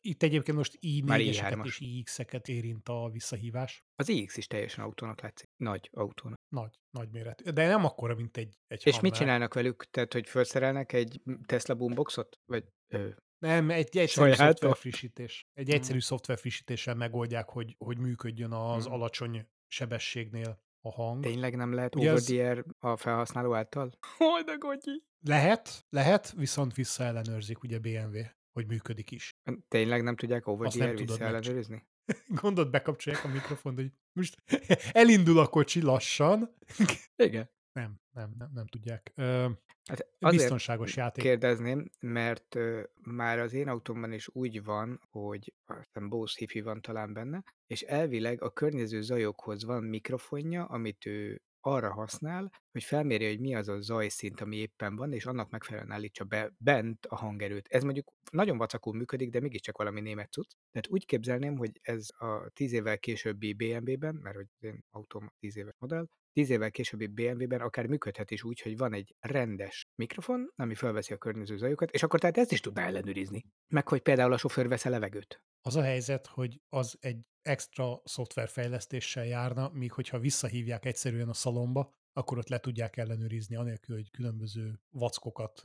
Itt 0.01 0.23
egyébként 0.23 0.57
most 0.57 0.77
Már 1.05 1.19
i4-eseket 1.19 1.53
i3-as. 1.53 1.65
és 1.65 1.79
iX-eket 1.79 2.47
érint 2.47 2.89
a 2.89 3.09
visszahívás. 3.11 3.83
Az 3.95 4.09
iX 4.09 4.37
is 4.37 4.47
teljesen 4.47 4.83
autónak 4.83 5.21
látszik. 5.21 5.49
Nagy 5.57 5.89
autónak. 5.93 6.39
Nagy, 6.49 6.79
nagy 6.89 7.09
méretű. 7.11 7.49
De 7.51 7.67
nem 7.67 7.85
akkora, 7.85 8.15
mint 8.15 8.37
egy, 8.37 8.55
egy 8.67 8.81
És 8.83 8.83
mit 8.85 8.95
Hummer. 8.95 9.17
csinálnak 9.17 9.53
velük? 9.53 9.89
Tehát, 9.89 10.13
hogy 10.13 10.27
felszerelnek 10.29 10.93
egy 10.93 11.21
Tesla 11.45 11.75
boomboxot? 11.75 12.39
Vagy 12.45 12.63
ö, 12.87 13.09
Nem, 13.37 13.69
egy 13.69 13.97
egyszerű 13.97 14.31
Saját 14.31 14.37
szoftver 14.37 14.71
a- 14.71 14.75
frissítés. 14.75 15.47
Egy 15.53 15.65
Hmm. 15.67 15.75
egyszerű 15.75 15.99
szoftver 15.99 16.37
frissítéssel 16.37 16.95
megoldják, 16.95 17.49
hogy, 17.49 17.75
hogy 17.77 17.97
működjön 17.97 18.51
az 18.51 18.83
Hmm. 18.83 18.93
alacsony 18.93 19.47
sebességnél 19.67 20.61
a 20.81 20.91
hang. 20.91 21.23
tényleg 21.23 21.55
nem 21.55 21.73
lehet 21.73 21.95
Ugye 21.95 22.11
over 22.11 22.57
az- 22.57 22.65
a 22.79 22.97
felhasználó 22.97 23.53
által? 23.53 23.91
Hogy 24.17 24.43
de 24.43 24.55
gogyi! 24.59 25.03
Lehet, 25.23 25.85
lehet, 25.89 26.31
viszont 26.31 26.73
visszaellenőrzik 26.73 27.63
ugye 27.63 27.79
BMW, 27.79 28.19
hogy 28.51 28.67
működik 28.67 29.11
is. 29.11 29.35
Tényleg 29.67 30.03
nem 30.03 30.15
tudják 30.15 30.47
over 30.47 30.67
Azt 30.67 30.77
nem 30.77 30.95
visszaellenőrizni? 30.95 31.87
Gondot 32.41 32.71
bekapcsolják 32.71 33.23
a 33.23 33.27
mikrofont, 33.27 33.77
hogy 33.77 33.91
most 34.13 34.43
elindul 34.91 35.39
a 35.39 35.47
kocsi 35.47 35.81
lassan. 35.81 36.57
Igen. 37.15 37.49
Nem, 37.73 38.01
nem, 38.11 38.33
nem, 38.37 38.51
nem 38.53 38.67
tudják. 38.67 39.11
Ö, 39.15 39.49
Hát 39.89 40.35
biztonságos 40.35 40.95
játék. 40.95 41.23
kérdezném, 41.23 41.89
mert 41.99 42.55
ö, 42.55 42.83
már 43.01 43.39
az 43.39 43.53
én 43.53 43.67
autómban 43.67 44.11
is 44.11 44.27
úgy 44.27 44.63
van, 44.63 45.01
hogy 45.09 45.53
azt 45.65 45.85
hiszem 45.85 46.09
Bose 46.09 46.35
Hifi 46.37 46.61
van 46.61 46.81
talán 46.81 47.13
benne, 47.13 47.43
és 47.67 47.81
elvileg 47.81 48.41
a 48.41 48.49
környező 48.49 49.01
zajokhoz 49.01 49.63
van 49.63 49.83
mikrofonja, 49.83 50.65
amit 50.65 51.05
ő 51.05 51.41
arra 51.61 51.93
használ, 51.93 52.51
hogy 52.71 52.83
felmérje, 52.83 53.29
hogy 53.29 53.39
mi 53.39 53.55
az 53.55 53.67
a 53.67 53.81
zajszint, 53.81 54.41
ami 54.41 54.55
éppen 54.55 54.95
van, 54.95 55.13
és 55.13 55.25
annak 55.25 55.49
megfelelően 55.49 55.91
állítsa 55.91 56.23
be 56.23 56.51
bent 56.57 57.05
a 57.05 57.15
hangerőt. 57.15 57.67
Ez 57.67 57.83
mondjuk 57.83 58.11
nagyon 58.31 58.57
vacakul 58.57 58.95
működik, 58.95 59.29
de 59.29 59.39
mégiscsak 59.39 59.77
valami 59.77 60.01
német 60.01 60.31
cucc. 60.31 60.51
Tehát 60.71 60.87
úgy 60.87 61.05
képzelném, 61.05 61.57
hogy 61.57 61.79
ez 61.81 62.07
a 62.17 62.49
tíz 62.53 62.73
évvel 62.73 62.99
későbbi 62.99 63.53
BMW-ben, 63.53 64.15
mert 64.15 64.35
hogy 64.35 64.47
én 64.59 64.85
autóm 64.89 65.31
10 65.39 65.57
éves 65.57 65.75
modell, 65.77 66.05
tíz 66.33 66.49
évvel 66.49 66.71
későbbi 66.71 67.07
BMW-ben 67.07 67.61
akár 67.61 67.87
működhet 67.87 68.31
is 68.31 68.43
úgy, 68.43 68.61
hogy 68.61 68.77
van 68.77 68.93
egy 68.93 69.15
rendes 69.19 69.87
mikrofon, 69.95 70.51
ami 70.55 70.75
felveszi 70.75 71.13
a 71.13 71.17
környező 71.17 71.57
zajokat, 71.57 71.91
és 71.91 72.03
akkor 72.03 72.19
tehát 72.19 72.37
ezt 72.37 72.51
is 72.51 72.59
tudná 72.59 72.85
ellenőrizni. 72.85 73.45
Meg 73.67 73.87
hogy 73.87 74.01
például 74.01 74.33
a 74.33 74.37
sofőr 74.37 74.67
vesz 74.67 74.83
levegőt. 74.83 75.41
Az 75.61 75.75
a 75.75 75.81
helyzet, 75.81 76.27
hogy 76.27 76.61
az 76.69 76.97
egy 76.99 77.19
extra 77.41 78.01
szoftverfejlesztéssel 78.03 79.25
járna, 79.25 79.69
míg 79.73 79.91
hogyha 79.91 80.19
visszahívják 80.19 80.85
egyszerűen 80.85 81.29
a 81.29 81.33
szalomba, 81.33 81.93
akkor 82.13 82.37
ott 82.37 82.47
le 82.47 82.59
tudják 82.59 82.97
ellenőrizni, 82.97 83.55
anélkül, 83.55 83.95
hogy 83.95 84.11
különböző 84.11 84.79
vackokat 84.89 85.61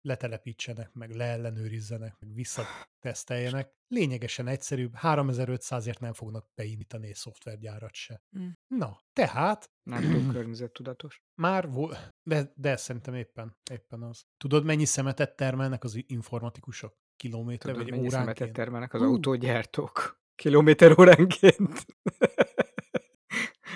letelepítsenek, 0.00 0.92
meg 0.92 1.10
leellenőrizzenek, 1.10 2.16
meg 2.18 2.34
visszateszteljenek. 2.34 3.72
Lényegesen 3.88 4.46
egyszerűbb, 4.46 4.92
3500-ért 5.02 6.00
nem 6.00 6.12
fognak 6.12 6.48
beindítani 6.54 7.08
egy 7.08 7.14
szoftvergyárat 7.14 7.94
se. 7.94 8.22
Mm. 8.38 8.48
Na, 8.66 9.00
tehát 9.12 9.70
Nem 9.82 10.10
túl 10.10 10.32
környezettudatos. 10.32 11.22
már 11.42 11.70
volt, 11.70 12.14
de, 12.22 12.52
de 12.56 12.76
szerintem 12.76 13.14
éppen, 13.14 13.56
éppen 13.70 14.02
az. 14.02 14.24
Tudod, 14.36 14.64
mennyi 14.64 14.84
szemetet 14.84 15.36
termelnek 15.36 15.84
az 15.84 16.02
informatikusok? 16.06 17.02
Kilométerre 17.16 17.72
Tudod, 17.72 17.88
vagy 17.88 17.98
mennyi 17.98 18.10
szemetet 18.10 18.34
óránként? 18.36 18.56
termelnek 18.56 18.94
az 18.94 19.00
Hú. 19.00 19.06
autógyártók? 19.06 20.22
Kilométer 20.34 20.98
óránként. 21.00 21.86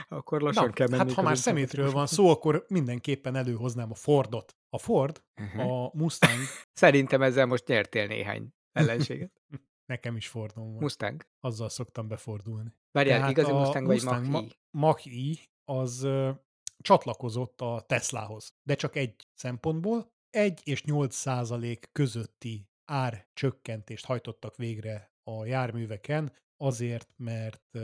akkor 0.09 0.41
lassan 0.43 0.65
Na, 0.67 0.71
kell 0.73 0.89
menni. 0.89 1.03
hát 1.03 1.13
ha 1.13 1.23
már 1.23 1.39
szemétről 1.39 1.91
van 1.91 2.07
szó, 2.07 2.31
akkor 2.31 2.65
mindenképpen 2.69 3.37
előhoznám 3.37 3.91
a 3.91 3.95
Fordot. 3.95 4.57
A 4.71 4.79
Ford, 4.79 5.23
Uh-huh. 5.41 5.85
a 5.85 5.91
Mustang, 5.95 6.39
Szerintem 6.73 7.23
ezzel 7.23 7.47
most 7.47 7.67
nyertél 7.67 8.07
néhány 8.07 8.49
ellenséget. 8.73 9.33
nekem 9.93 10.17
is 10.17 10.29
Fordom 10.29 10.73
van. 10.73 10.83
Mustang. 10.83 11.27
Azzal 11.41 11.69
szoktam 11.69 12.09
befordulni. 12.09 12.75
Várjál, 12.93 13.17
Tehát 13.17 13.31
igazi 13.31 13.53
Mustang 13.53 13.87
vagy 13.87 13.95
Mustang 14.03 14.27
Mach-E? 14.27 14.55
Mach-E 14.71 15.39
az 15.65 16.03
ö, 16.03 16.31
csatlakozott 16.79 17.61
a 17.61 17.85
Teslahoz, 17.89 18.55
de 18.63 18.75
csak 18.75 18.97
egy 18.97 19.27
szempontból. 19.35 20.13
1 20.31 20.61
és 20.65 20.83
8 20.83 21.15
százalék 21.15 21.89
közötti 21.93 22.69
árcsökkentést 22.85 24.05
hajtottak 24.05 24.57
végre 24.57 25.13
a 25.25 25.45
járműveken, 25.45 26.33
azért, 26.61 27.13
mert 27.17 27.79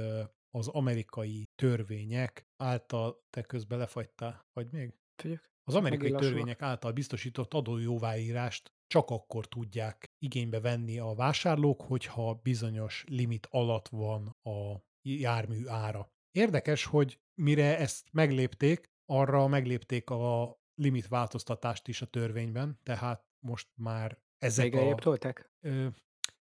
az 0.51 0.69
amerikai 0.69 1.49
törvények 1.55 2.47
által, 2.57 3.25
te 3.31 3.43
közben 3.43 3.79
lefagytál, 3.79 4.47
vagy 4.53 4.71
még? 4.71 4.95
Figyelj. 5.17 5.41
Az 5.65 5.75
amerikai 5.75 6.11
törvények 6.11 6.63
által 6.63 6.93
biztosított 6.93 7.55
adójóváírást 7.55 8.73
csak 8.87 9.11
akkor 9.11 9.47
tudják 9.47 10.13
igénybe 10.19 10.61
venni 10.61 10.99
a 10.99 11.15
vásárlók, 11.15 11.83
hogyha 11.83 12.35
bizonyos 12.35 13.05
limit 13.09 13.47
alatt 13.51 13.89
van 13.89 14.27
a 14.43 14.85
jármű 15.03 15.67
ára. 15.67 16.13
Érdekes, 16.31 16.85
hogy 16.85 17.21
mire 17.35 17.79
ezt 17.79 18.09
meglépték, 18.13 18.93
arra 19.07 19.47
meglépték 19.47 20.11
a 20.11 20.59
limit 20.75 21.09
változtatást 21.09 21.89
is 21.89 22.03
a 22.03 22.07
törvényben, 22.07 22.79
tehát 22.83 23.27
most 23.47 23.69
már 23.75 24.19
ezek 24.39 24.73
Még 24.73 24.93
a... 24.93 24.95
tolták? 24.95 25.53
ö, 25.61 25.87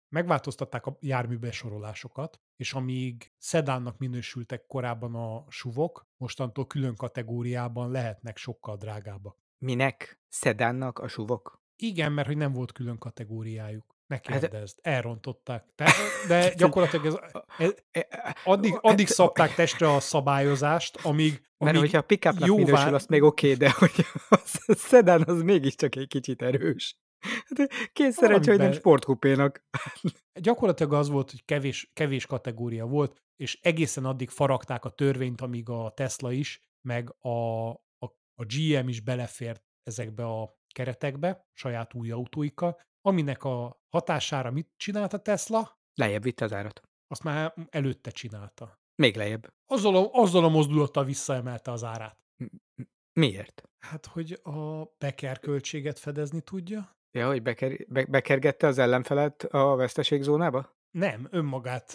megváltoztatták 0.09 0.87
a 0.87 0.97
járműbesorolásokat, 1.01 2.41
és 2.57 2.73
amíg 2.73 3.33
szedánnak 3.39 3.99
minősültek 3.99 4.67
korábban 4.67 5.15
a 5.15 5.45
suvok, 5.49 6.07
mostantól 6.17 6.67
külön 6.67 6.97
kategóriában 6.97 7.91
lehetnek 7.91 8.37
sokkal 8.37 8.77
drágábbak. 8.77 9.37
Minek? 9.59 10.21
Szedánnak 10.29 10.99
a 10.99 11.09
suvok? 11.09 11.63
Igen, 11.77 12.13
mert 12.13 12.27
hogy 12.27 12.37
nem 12.37 12.53
volt 12.53 12.73
külön 12.73 12.99
kategóriájuk. 12.99 13.97
Ne 14.07 14.21
Hát- 14.23 14.41
kérdezd, 14.41 14.79
elrontották. 14.83 15.65
Te, 15.75 15.93
de 16.29 16.53
gyakorlatilag 16.55 17.07
ez, 17.07 17.15
ez, 17.59 17.75
E- 17.91 18.09
e- 18.11 18.37
addig, 18.45 18.73
e- 18.73 18.79
addig 18.81 19.07
szabták 19.07 19.55
testre 19.63 19.95
a 19.95 20.01
szabályozást, 20.01 20.99
amíg, 21.03 21.31
Mert 21.31 21.43
amíg 21.59 21.77
hogyha 21.81 21.99
a 21.99 22.03
pickupnak 22.03 22.47
jóvá- 22.49 22.65
minősül, 22.65 22.95
azt 22.95 23.09
még 23.09 23.23
oké, 23.23 23.55
de 23.55 23.71
hogy 23.79 24.07
a 24.29 24.37
szedán 24.75 25.23
az 25.27 25.43
mégiscsak 25.43 25.97
egy 25.97 26.09
kicsit 26.09 26.43
erős. 26.43 26.97
Hát 27.21 27.69
Két 27.93 28.13
szerencsé, 28.13 28.23
hogy 28.25 28.47
nem 28.47 28.57
Valamiben- 28.57 28.75
sportkupénak. 28.81 29.65
gyakorlatilag 30.41 30.93
az 30.93 31.09
volt, 31.09 31.31
hogy 31.31 31.45
kevés, 31.45 31.91
kevés 31.93 32.27
kategória 32.27 32.87
volt, 32.87 33.23
és 33.37 33.59
egészen 33.63 34.05
addig 34.05 34.29
faragták 34.31 34.85
a 34.85 34.91
törvényt, 34.91 35.41
amíg 35.41 35.69
a 35.69 35.93
Tesla 35.97 36.33
is, 36.33 36.61
meg 36.81 37.15
a, 37.19 37.69
a, 37.69 38.05
a 38.35 38.45
GM 38.45 38.89
is 38.89 39.01
belefért 39.01 39.63
ezekbe 39.83 40.25
a 40.27 40.57
keretekbe, 40.75 41.47
saját 41.53 41.95
új 41.95 42.11
autóikkal, 42.11 42.81
aminek 43.01 43.45
a 43.45 43.81
hatására 43.89 44.51
mit 44.51 44.69
csinált 44.77 45.13
a 45.13 45.19
Tesla? 45.19 45.79
Lejjebb 45.95 46.23
vitte 46.23 46.45
az 46.45 46.53
árat. 46.53 46.83
Azt 47.07 47.23
már 47.23 47.55
előtte 47.71 48.11
csinálta. 48.11 48.81
Még 48.95 49.17
lejjebb. 49.17 49.55
Azzal 49.67 49.97
a, 49.97 50.09
azzal 50.13 50.45
a 50.45 50.49
mozdulattal 50.49 51.05
visszaemelte 51.05 51.71
az 51.71 51.85
árát. 51.85 52.19
Miért? 53.13 53.63
Hát, 53.79 54.07
hogy 54.07 54.41
a 54.43 54.85
beker 54.99 55.39
költséget 55.39 55.99
fedezni 55.99 56.41
tudja? 56.41 56.98
Ja, 57.11 57.27
hogy 57.27 57.43
beker, 57.43 57.87
be, 57.89 58.05
bekergette 58.05 58.67
az 58.67 58.79
ellenfelet 58.79 59.43
a 59.43 59.77
veszteségzónába? 59.77 60.77
Nem, 60.91 61.29
önmagát 61.31 61.95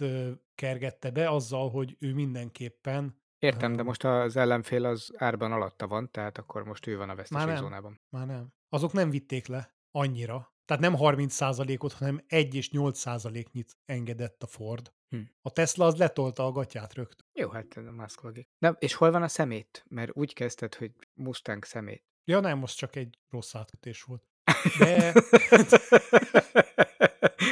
kergette 0.55 1.11
be 1.11 1.29
azzal, 1.29 1.69
hogy 1.69 1.95
ő 1.99 2.13
mindenképpen 2.13 3.21
Értem, 3.43 3.75
de 3.75 3.83
most 3.83 4.03
az 4.03 4.35
ellenfél 4.35 4.85
az 4.85 5.11
árban 5.15 5.51
alatta 5.51 5.87
van, 5.87 6.11
tehát 6.11 6.37
akkor 6.37 6.63
most 6.63 6.87
ő 6.87 6.97
van 6.97 7.03
a 7.03 7.05
nem. 7.05 7.15
veszteségzónában. 7.15 8.01
Már 8.09 8.27
nem. 8.27 8.53
Azok 8.69 8.93
nem 8.93 9.09
vitték 9.09 9.47
le 9.47 9.75
annyira. 9.91 10.53
Tehát 10.65 10.83
nem 10.83 10.93
30%-ot, 10.97 11.93
hanem 11.93 12.23
1 12.27 12.55
és 12.55 12.69
8%-nyit 12.73 13.77
engedett 13.85 14.43
a 14.43 14.47
Ford. 14.47 14.93
Hm. 15.09 15.21
A 15.41 15.51
Tesla 15.51 15.85
az 15.85 15.97
letolta 15.97 16.45
a 16.45 16.51
gatyát 16.51 16.93
rögtön. 16.93 17.27
Jó, 17.33 17.49
hát 17.49 17.77
ez 17.77 17.85
a 17.85 17.91
Musk 17.91 18.21
logik. 18.21 18.49
Na, 18.57 18.69
és 18.79 18.93
hol 18.93 19.11
van 19.11 19.23
a 19.23 19.27
szemét? 19.27 19.85
Mert 19.89 20.11
úgy 20.13 20.33
kezdted, 20.33 20.75
hogy 20.75 20.91
Mustang 21.13 21.63
szemét. 21.63 22.03
Ja 22.23 22.39
nem, 22.39 22.57
most 22.57 22.77
csak 22.77 22.95
egy 22.95 23.19
rossz 23.29 23.55
átkötés 23.55 24.03
volt. 24.03 24.27
De 24.79 25.13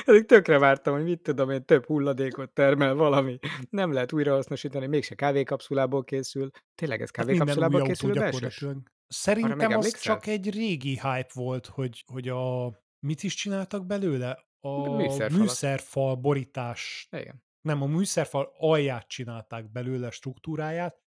Eddig 0.05 0.25
tökre 0.25 0.59
vártam, 0.59 0.93
hogy 0.93 1.03
mit 1.03 1.21
tudom 1.21 1.49
én, 1.49 1.65
több 1.65 1.85
hulladékot 1.85 2.49
termel 2.49 2.93
valami. 2.93 3.39
Nem 3.69 3.93
lehet 3.93 4.13
újrahasznosítani, 4.13 4.87
mégse 4.87 5.15
kávékapszulából 5.15 6.03
készül. 6.03 6.49
Tényleg 6.75 7.01
ez 7.01 7.09
hát 7.13 7.25
kávékapszulából 7.25 7.81
autó 7.81 8.09
készül. 8.09 8.81
Szerintem 9.07 9.77
az 9.77 9.99
csak 9.99 10.27
egy 10.27 10.49
régi 10.49 10.89
hype 10.89 11.29
volt, 11.33 11.65
hogy, 11.65 12.03
hogy 12.07 12.27
a... 12.27 12.65
Mit 12.99 13.23
is 13.23 13.33
csináltak 13.33 13.85
belőle? 13.85 14.49
A 14.59 14.95
Műszerfalat. 14.95 15.31
műszerfal 15.31 16.15
borítás 16.15 17.07
Igen. 17.11 17.43
nem, 17.61 17.81
a 17.81 17.85
műszerfal 17.85 18.53
alját 18.57 19.07
csinálták 19.07 19.71
belőle, 19.71 20.11
struktúráját, 20.11 21.01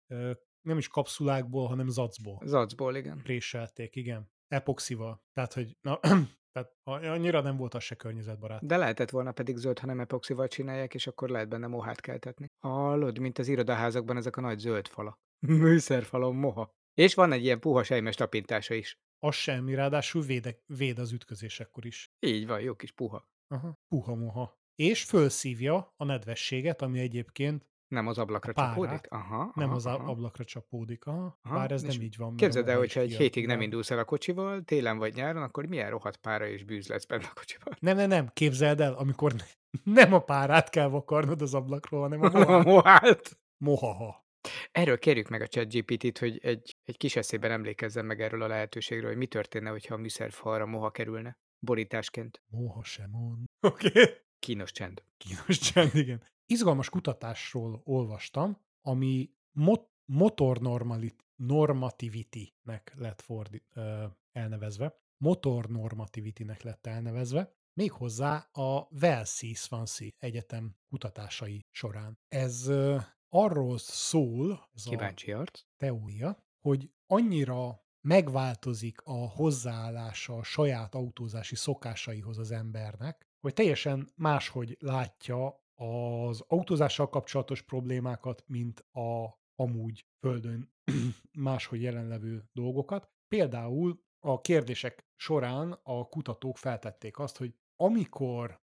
nem 0.60 0.78
is 0.78 0.88
kapszulákból, 0.88 1.66
hanem 1.66 1.88
zacból 1.88 2.42
Zacból, 2.44 2.96
igen. 2.96 3.20
préselték, 3.22 3.96
igen. 3.96 4.30
Epoxival. 4.54 5.22
Tehát, 5.32 5.52
hogy 5.52 5.76
na, 5.80 6.00
tehát 6.52 6.76
annyira 6.84 7.40
nem 7.40 7.56
volt 7.56 7.74
az 7.74 7.82
se 7.82 7.94
környezetbarát. 7.94 8.66
De 8.66 8.76
lehetett 8.76 9.10
volna 9.10 9.32
pedig 9.32 9.56
zöld, 9.56 9.78
ha 9.78 9.86
nem 9.86 10.00
epoxival 10.00 10.48
csinálják, 10.48 10.94
és 10.94 11.06
akkor 11.06 11.28
lehet 11.28 11.48
benne 11.48 11.66
mohát 11.66 12.00
keltetni. 12.00 12.46
Hallod, 12.66 13.18
mint 13.18 13.38
az 13.38 13.48
irodaházakban 13.48 14.16
ezek 14.16 14.36
a 14.36 14.40
nagy 14.40 14.58
zöld 14.58 14.86
falak. 14.88 15.18
Műszerfalon 15.46 16.34
moha. 16.34 16.70
És 16.94 17.14
van 17.14 17.32
egy 17.32 17.44
ilyen 17.44 17.60
puha 17.60 17.82
sejmes 17.82 18.14
tapintása 18.14 18.74
is. 18.74 18.98
Az 19.18 19.34
semmi, 19.34 19.74
ráadásul 19.74 20.22
véde, 20.22 20.56
véd 20.66 20.98
az 20.98 21.12
ütközésekkor 21.12 21.86
is. 21.86 22.10
Így 22.26 22.46
van, 22.46 22.60
jó 22.60 22.74
kis 22.74 22.92
puha. 22.92 23.28
Aha. 23.54 23.74
Puha 23.88 24.14
moha. 24.14 24.58
És 24.74 25.04
fölszívja 25.04 25.92
a 25.96 26.04
nedvességet, 26.04 26.82
ami 26.82 26.98
egyébként 26.98 27.69
Nem 27.90 28.06
az 28.06 28.18
ablakra 28.18 28.50
A 28.50 28.54
párát. 28.54 28.74
csapódik? 28.74 29.06
Aha, 29.08 29.52
nem 29.54 29.66
aha, 29.66 29.76
az 29.76 29.86
aha. 29.86 30.10
ablakra 30.10 30.44
csapódik. 30.44 31.06
Aha. 31.06 31.38
Aha, 31.42 31.54
Bár 31.54 31.70
ez 31.70 31.82
nem 31.82 32.00
így 32.00 32.16
van. 32.16 32.36
Képzeld 32.36 32.68
el, 32.68 32.78
hogyha 32.78 33.00
egy 33.00 33.16
hétig 33.16 33.46
nem 33.46 33.60
indulsz 33.60 33.90
el 33.90 33.98
a 33.98 34.04
kocsival, 34.04 34.62
télen 34.62 34.98
vagy 34.98 35.14
nyáron, 35.14 35.42
akkor 35.42 35.66
milyen 35.66 35.90
rohadt 35.90 36.16
pára 36.16 36.46
és 36.46 36.64
bűz 36.64 36.88
lesz 36.88 37.04
benne 37.04 37.26
a 37.26 37.32
kocsiban. 37.34 37.76
Nem, 37.80 37.96
nem, 37.96 38.08
nem, 38.08 38.30
képzeld 38.32 38.80
el, 38.80 38.92
amikor 38.92 39.34
nem 39.84 40.12
a 40.12 40.18
párát 40.18 40.70
kell 40.70 40.88
vakarnod 40.88 41.42
az 41.42 41.54
ablakról, 41.54 42.00
hanem 42.00 42.22
a 42.22 42.28
mohát. 42.30 42.64
mohát. 42.64 43.38
Mohaha. 43.56 44.28
Erről 44.72 44.98
kérjük 44.98 45.28
meg 45.28 45.40
a 45.40 45.46
ChatGPT-t, 45.46 46.18
hogy 46.18 46.38
egy, 46.42 46.76
egy 46.84 46.96
kis 46.96 47.16
eszében 47.16 47.50
emlékezzen 47.50 48.04
meg 48.04 48.20
erről 48.20 48.42
a 48.42 48.46
lehetőségről, 48.46 49.08
hogy 49.08 49.18
mi 49.18 49.26
történne, 49.26 49.70
hogyha 49.70 49.94
a 49.94 49.98
műszerfalra 49.98 50.66
moha 50.66 50.90
kerülne 50.90 51.38
borításként. 51.58 52.42
Moha 52.46 52.84
sem 52.84 53.10
mond. 53.10 53.44
Oké. 53.60 53.86
Okay. 53.86 54.04
Kínos 54.38 54.72
csend. 54.72 55.02
Kínos 55.16 55.58
csend, 55.58 55.94
igen. 55.94 56.22
Izgalmas 56.50 56.88
kutatásról 56.90 57.80
olvastam, 57.84 58.58
ami 58.82 59.30
mot- 59.52 59.90
motor 60.04 60.60
normali- 60.60 61.16
normativity-nek 61.36 62.92
lett 62.96 63.20
fordi- 63.20 63.62
ö, 63.74 64.04
elnevezve. 64.32 64.98
Motor 65.16 65.68
normativity-nek 65.68 66.62
lett 66.62 66.86
elnevezve, 66.86 67.54
méghozzá 67.72 68.36
a 68.52 68.86
Velsi 68.90 69.54
Swansea 69.54 70.08
Egyetem 70.18 70.76
kutatásai 70.88 71.66
során. 71.70 72.18
Ez 72.28 72.66
ö, 72.66 72.96
arról 73.28 73.78
szól, 73.78 74.68
ez 74.74 74.86
a 74.86 74.90
Kíváncsi 74.90 75.32
arc. 75.32 75.60
teória, 75.76 76.44
hogy 76.60 76.90
annyira 77.06 77.84
megváltozik 78.00 79.00
a 79.04 79.28
hozzáállása 79.28 80.36
a 80.36 80.42
saját 80.42 80.94
autózási 80.94 81.54
szokásaihoz 81.56 82.38
az 82.38 82.50
embernek, 82.50 83.28
hogy 83.40 83.52
teljesen 83.52 84.08
máshogy 84.16 84.76
látja 84.80 85.60
az 85.80 86.44
autózással 86.46 87.08
kapcsolatos 87.08 87.62
problémákat, 87.62 88.44
mint 88.46 88.80
a 88.80 89.38
amúgy 89.54 90.06
földön 90.18 90.72
máshogy 91.38 91.82
jelenlevő 91.82 92.48
dolgokat. 92.52 93.10
Például 93.28 94.02
a 94.26 94.40
kérdések 94.40 95.06
során 95.16 95.80
a 95.82 96.08
kutatók 96.08 96.58
feltették 96.58 97.18
azt, 97.18 97.36
hogy 97.36 97.54
amikor 97.76 98.60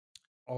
a, 0.44 0.55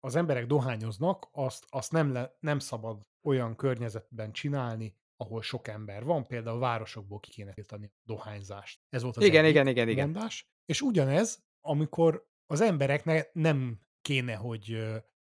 az 0.00 0.14
emberek 0.14 0.46
dohányoznak, 0.46 1.28
azt, 1.32 1.66
azt 1.68 1.92
nem, 1.92 2.12
le, 2.12 2.36
nem 2.40 2.58
szabad 2.58 3.06
olyan 3.22 3.56
környezetben 3.56 4.32
csinálni, 4.32 4.94
ahol 5.16 5.42
sok 5.42 5.68
ember 5.68 6.04
van, 6.04 6.26
például 6.26 6.58
városokból 6.58 7.20
ki 7.20 7.30
kéne 7.30 7.52
tiltani 7.52 7.86
a 7.86 8.02
dohányzást. 8.04 8.80
Ez 8.88 9.02
volt 9.02 9.16
az 9.16 9.22
Igen, 9.22 9.44
igen, 9.44 9.66
igen, 9.66 9.88
igen. 9.88 10.10
mondás. 10.10 10.50
És 10.64 10.82
ugyanez, 10.82 11.44
amikor 11.60 12.28
az 12.46 12.60
embereknek 12.60 13.32
nem 13.32 13.80
kéne, 14.00 14.34
hogy 14.34 14.78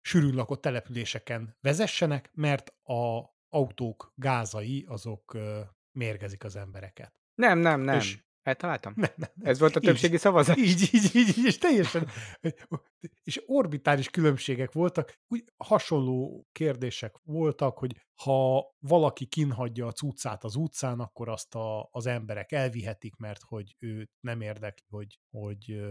sűrűn 0.06 0.34
lakott 0.34 0.60
településeken 0.60 1.56
vezessenek, 1.60 2.30
mert 2.32 2.68
a 2.82 3.32
autók 3.48 4.12
gázai 4.14 4.84
azok 4.88 5.38
mérgezik 5.92 6.44
az 6.44 6.56
embereket. 6.56 7.14
Nem, 7.34 7.58
nem, 7.58 7.80
nem. 7.80 7.96
És- 7.98 8.22
Eltaláltam? 8.42 8.92
Nem, 8.96 9.10
nem, 9.16 9.30
nem. 9.34 9.48
Ez 9.48 9.58
volt 9.58 9.76
a 9.76 9.78
Így. 9.78 9.86
többségi 9.86 10.16
szavazás? 10.16 10.56
Így, 10.56 10.88
így, 10.92 11.10
így, 11.14 11.38
így, 11.38 11.44
és 11.44 11.58
teljesen, 11.58 12.08
és 13.22 13.42
orbitális 13.46 14.08
különbségek 14.08 14.72
voltak, 14.72 15.18
úgy 15.28 15.44
hasonló 15.56 16.46
kérdések 16.52 17.16
voltak, 17.22 17.78
hogy 17.78 17.96
ha 18.22 18.70
valaki 18.78 19.26
kinhagyja 19.26 19.86
a 19.86 19.92
cuccát 19.92 20.44
az 20.44 20.54
utcán, 20.54 21.00
akkor 21.00 21.28
azt 21.28 21.54
a, 21.54 21.88
az 21.90 22.06
emberek 22.06 22.52
elvihetik, 22.52 23.16
mert 23.16 23.42
hogy 23.42 23.76
ő 23.78 24.08
nem 24.20 24.40
érdekli, 24.40 24.86
hogy, 24.88 25.18
hogy 25.30 25.82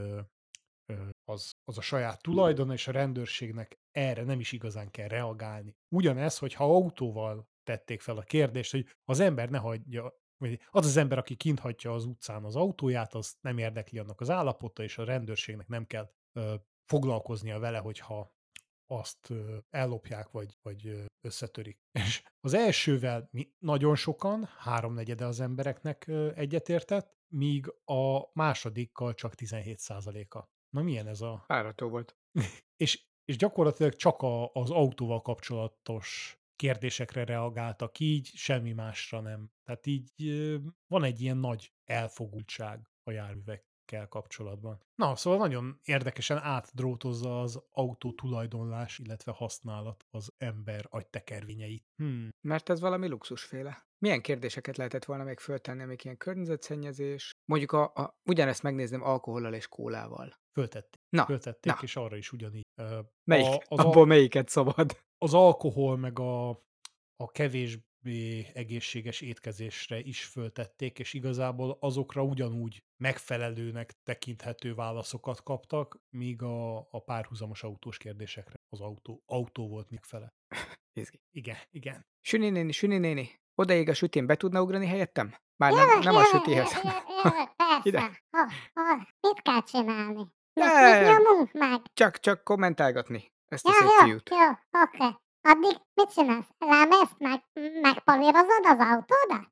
az, 1.25 1.51
az 1.63 1.77
a 1.77 1.81
saját 1.81 2.21
tulajdon, 2.21 2.71
és 2.71 2.87
a 2.87 2.91
rendőrségnek 2.91 3.79
erre 3.91 4.23
nem 4.23 4.39
is 4.39 4.51
igazán 4.51 4.91
kell 4.91 5.07
reagálni. 5.07 5.75
Ugyanez, 5.95 6.37
hogy 6.37 6.53
ha 6.53 6.63
autóval 6.63 7.47
tették 7.63 8.01
fel 8.01 8.17
a 8.17 8.21
kérdést, 8.21 8.71
hogy 8.71 8.87
az 9.05 9.19
ember 9.19 9.49
ne 9.49 9.57
hagyja, 9.57 10.21
vagy 10.37 10.59
az 10.69 10.85
az 10.85 10.97
ember, 10.97 11.17
aki 11.17 11.35
kint 11.35 11.59
hagyja 11.59 11.93
az 11.93 12.05
utcán 12.05 12.43
az 12.43 12.55
autóját, 12.55 13.13
az 13.13 13.35
nem 13.41 13.57
érdekli 13.57 13.99
annak 13.99 14.21
az 14.21 14.29
állapota, 14.29 14.83
és 14.83 14.97
a 14.97 15.03
rendőrségnek 15.03 15.67
nem 15.67 15.85
kell 15.85 16.13
ö, 16.33 16.55
foglalkoznia 16.85 17.59
vele, 17.59 17.77
hogyha 17.77 18.35
azt 18.85 19.29
ö, 19.29 19.57
ellopják, 19.69 20.31
vagy, 20.31 20.57
vagy 20.61 21.05
összetörik. 21.21 21.79
És 22.05 22.23
az 22.39 22.53
elsővel 22.53 23.27
mi, 23.31 23.53
nagyon 23.59 23.95
sokan, 23.95 24.45
háromnegyede 24.57 25.25
az 25.25 25.39
embereknek 25.39 26.07
ö, 26.07 26.31
egyetértett, 26.35 27.17
míg 27.27 27.73
a 27.85 28.29
másodikkal 28.33 29.13
csak 29.13 29.33
17%-a. 29.37 30.52
Na 30.73 30.81
milyen 30.81 31.07
ez 31.07 31.21
a... 31.21 31.43
Fáradtó 31.45 31.89
volt. 31.89 32.17
És, 32.83 33.05
és 33.25 33.37
gyakorlatilag 33.37 33.95
csak 33.95 34.21
a, 34.21 34.51
az 34.53 34.69
autóval 34.69 35.21
kapcsolatos 35.21 36.37
kérdésekre 36.55 37.23
reagáltak 37.25 37.99
így, 37.99 38.25
semmi 38.25 38.71
másra 38.71 39.19
nem. 39.19 39.51
Tehát 39.63 39.85
így 39.85 40.11
van 40.87 41.03
egy 41.03 41.21
ilyen 41.21 41.37
nagy 41.37 41.73
elfogultság 41.83 42.89
a 43.03 43.11
járművek 43.11 43.72
kell 43.85 44.07
kapcsolatban. 44.07 44.81
Na, 44.95 45.15
szóval 45.15 45.39
nagyon 45.39 45.79
érdekesen 45.83 46.37
átdrótozza 46.37 47.41
az 47.41 47.63
autó 47.71 48.11
tulajdonlás, 48.11 48.99
illetve 48.99 49.31
használat 49.31 50.05
az 50.11 50.33
ember 50.37 50.85
agytekervinyeit. 50.89 51.85
Hmm. 51.95 52.29
Mert 52.41 52.69
ez 52.69 52.79
valami 52.79 53.07
luxusféle. 53.07 53.87
Milyen 53.97 54.21
kérdéseket 54.21 54.77
lehetett 54.77 55.05
volna 55.05 55.23
még 55.23 55.39
föltenni, 55.39 55.83
amik 55.83 56.03
ilyen 56.03 56.17
környezetszennyezés? 56.17 57.31
Mondjuk 57.45 57.71
a, 57.71 57.83
a, 57.83 58.19
ugyanezt 58.23 58.63
megnézném 58.63 59.03
alkohollal 59.03 59.53
és 59.53 59.67
kólával. 59.67 60.41
Föltették. 60.53 61.01
Na, 61.09 61.25
Föltették, 61.25 61.73
na. 61.73 61.79
és 61.81 61.95
arra 61.95 62.17
is 62.17 62.31
ugyanígy. 62.31 62.65
Melyik? 63.23 63.47
A, 63.47 63.63
az, 63.67 63.79
abból 63.79 64.01
al- 64.01 64.07
melyiket 64.07 64.49
szabad? 64.49 65.03
az 65.23 65.33
alkohol 65.33 65.97
meg 65.97 66.19
a, 66.19 66.49
a 67.15 67.31
kevésbé 67.31 67.83
egészséges 68.53 69.21
étkezésre 69.21 69.99
is 69.99 70.25
föltették, 70.25 70.99
és 70.99 71.13
igazából 71.13 71.77
azokra 71.79 72.23
ugyanúgy 72.23 72.83
megfelelőnek 72.97 73.93
tekinthető 74.03 74.73
válaszokat 74.73 75.43
kaptak, 75.43 75.99
míg 76.09 76.41
a, 76.41 76.77
a 76.77 76.99
párhuzamos 76.99 77.63
autós 77.63 77.97
kérdésekre 77.97 78.55
az 78.69 78.81
autó, 78.81 79.23
autó 79.25 79.67
volt 79.67 79.89
megfele. 79.89 80.33
Igen, 81.31 81.57
igen. 81.69 82.05
Süni 82.21 82.49
néni, 82.49 82.71
Süni 82.71 82.97
néni, 82.97 83.29
odaig 83.55 83.89
a 83.89 83.93
sütén 83.93 84.25
be 84.25 84.35
tudna 84.35 84.61
ugrani 84.61 84.85
helyettem? 84.85 85.35
Már 85.55 85.71
nem, 85.71 85.87
Jövök, 85.87 86.03
nem 86.03 86.15
a 86.15 86.17
jövök, 86.21 86.31
sütihez. 86.31 86.71
jövök, 86.71 87.03
jövök, 87.23 87.49
Ide. 87.85 87.97
persze. 87.99 88.21
Ha, 88.31 88.51
ha, 88.73 88.95
mit 89.21 89.41
kell 89.41 89.61
csinálni? 89.61 90.13
Mit, 90.53 90.65
Nem. 90.65 91.03
mit 91.15 91.23
nyomunk 91.23 91.51
meg? 91.53 91.81
Csak, 91.93 92.19
csak 92.19 92.43
kommentálgatni 92.43 93.31
ezt 93.45 93.65
a 93.65 93.69
Ja, 93.69 93.75
szép 93.75 93.87
jó, 93.99 94.05
fiút. 94.05 94.29
jó, 94.29 94.81
oké. 94.81 95.15
Addig 95.45 95.77
mit 95.93 96.13
csinálsz? 96.13 96.47
Lemész, 96.57 97.13
meg, 97.17 97.41
megpolírozod 97.81 98.65
az 98.65 98.79
autódat? 98.79 99.51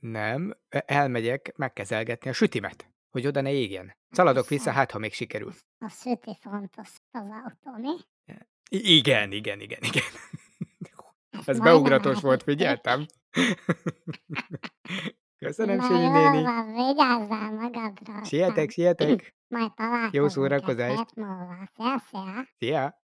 Nem, 0.00 0.56
elmegyek 0.68 1.52
megkezelgetni 1.56 2.30
a 2.30 2.32
sütimet, 2.32 2.90
hogy 3.10 3.26
oda 3.26 3.40
ne 3.40 3.50
égjen. 3.52 3.96
Szaladok 4.10 4.48
vissza, 4.48 4.70
hát 4.70 4.90
ha 4.90 4.98
még 4.98 5.12
sikerül. 5.12 5.52
A 5.78 5.88
szüti 5.88 6.38
fontos 6.40 6.88
az 7.10 7.26
autó, 7.28 7.80
mi? 7.80 7.94
I- 8.70 8.96
igen, 8.96 9.32
igen, 9.32 9.60
igen, 9.60 9.82
igen. 9.82 10.02
Ez 11.46 11.58
majdnem 11.58 11.64
beugratos 11.64 12.20
volt, 12.20 12.42
figyeltem. 12.42 13.06
Köszönöm, 15.38 15.80
jó 15.80 15.96
néni. 15.96 16.42
van, 16.42 16.72
vigyázzál 16.72 17.52
magadra. 17.52 18.24
Sietek, 18.24 18.70
sietek. 18.70 19.34
Majd 19.54 19.74
találkozunk 19.74 20.14
Jó 20.14 20.28
szórakozást. 20.28 21.10
Szia, 21.74 21.98
szia. 22.10 22.46
Szia. 22.58 23.02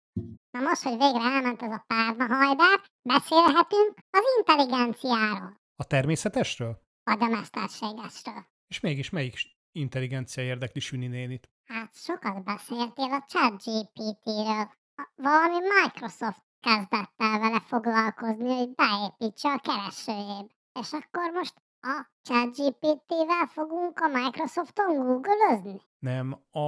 Na 0.51 0.59
most, 0.59 0.81
hogy 0.83 0.97
végre 0.97 1.21
elment 1.21 1.61
ez 1.61 1.71
a 1.71 1.83
párna 1.87 2.35
hajdár, 2.35 2.79
beszélhetünk 3.01 3.93
az 4.09 4.21
intelligenciáról, 4.37 5.59
A 5.75 5.83
természetesről? 5.83 6.81
vagy 7.03 7.21
a 7.21 7.27
mesterségesről. 7.27 8.45
És 8.67 8.79
mégis 8.79 9.09
melyik 9.09 9.35
intelligencia 9.71 10.43
érdekli 10.43 10.79
Süni 10.79 11.07
nénit? 11.07 11.49
Hát 11.65 11.95
sokat 11.95 12.43
beszéltél 12.43 13.11
a 13.11 13.25
ChatGPT-ről. 13.27 14.71
A- 14.95 15.11
Valami 15.15 15.57
Microsoft 15.83 16.41
kezdett 16.59 17.13
el 17.17 17.39
vele 17.39 17.59
foglalkozni, 17.59 18.55
hogy 18.57 18.69
beépítse 18.75 19.49
a 19.49 19.59
keresőjébe. 19.59 20.47
És 20.79 20.91
akkor 20.91 21.31
most 21.33 21.53
a 21.81 22.07
ChatGPT-vel 22.21 23.45
fogunk 23.47 23.99
a 23.99 24.07
Microsofton 24.07 24.95
googleözni? 24.95 25.81
Nem, 25.99 26.41
a 26.51 26.67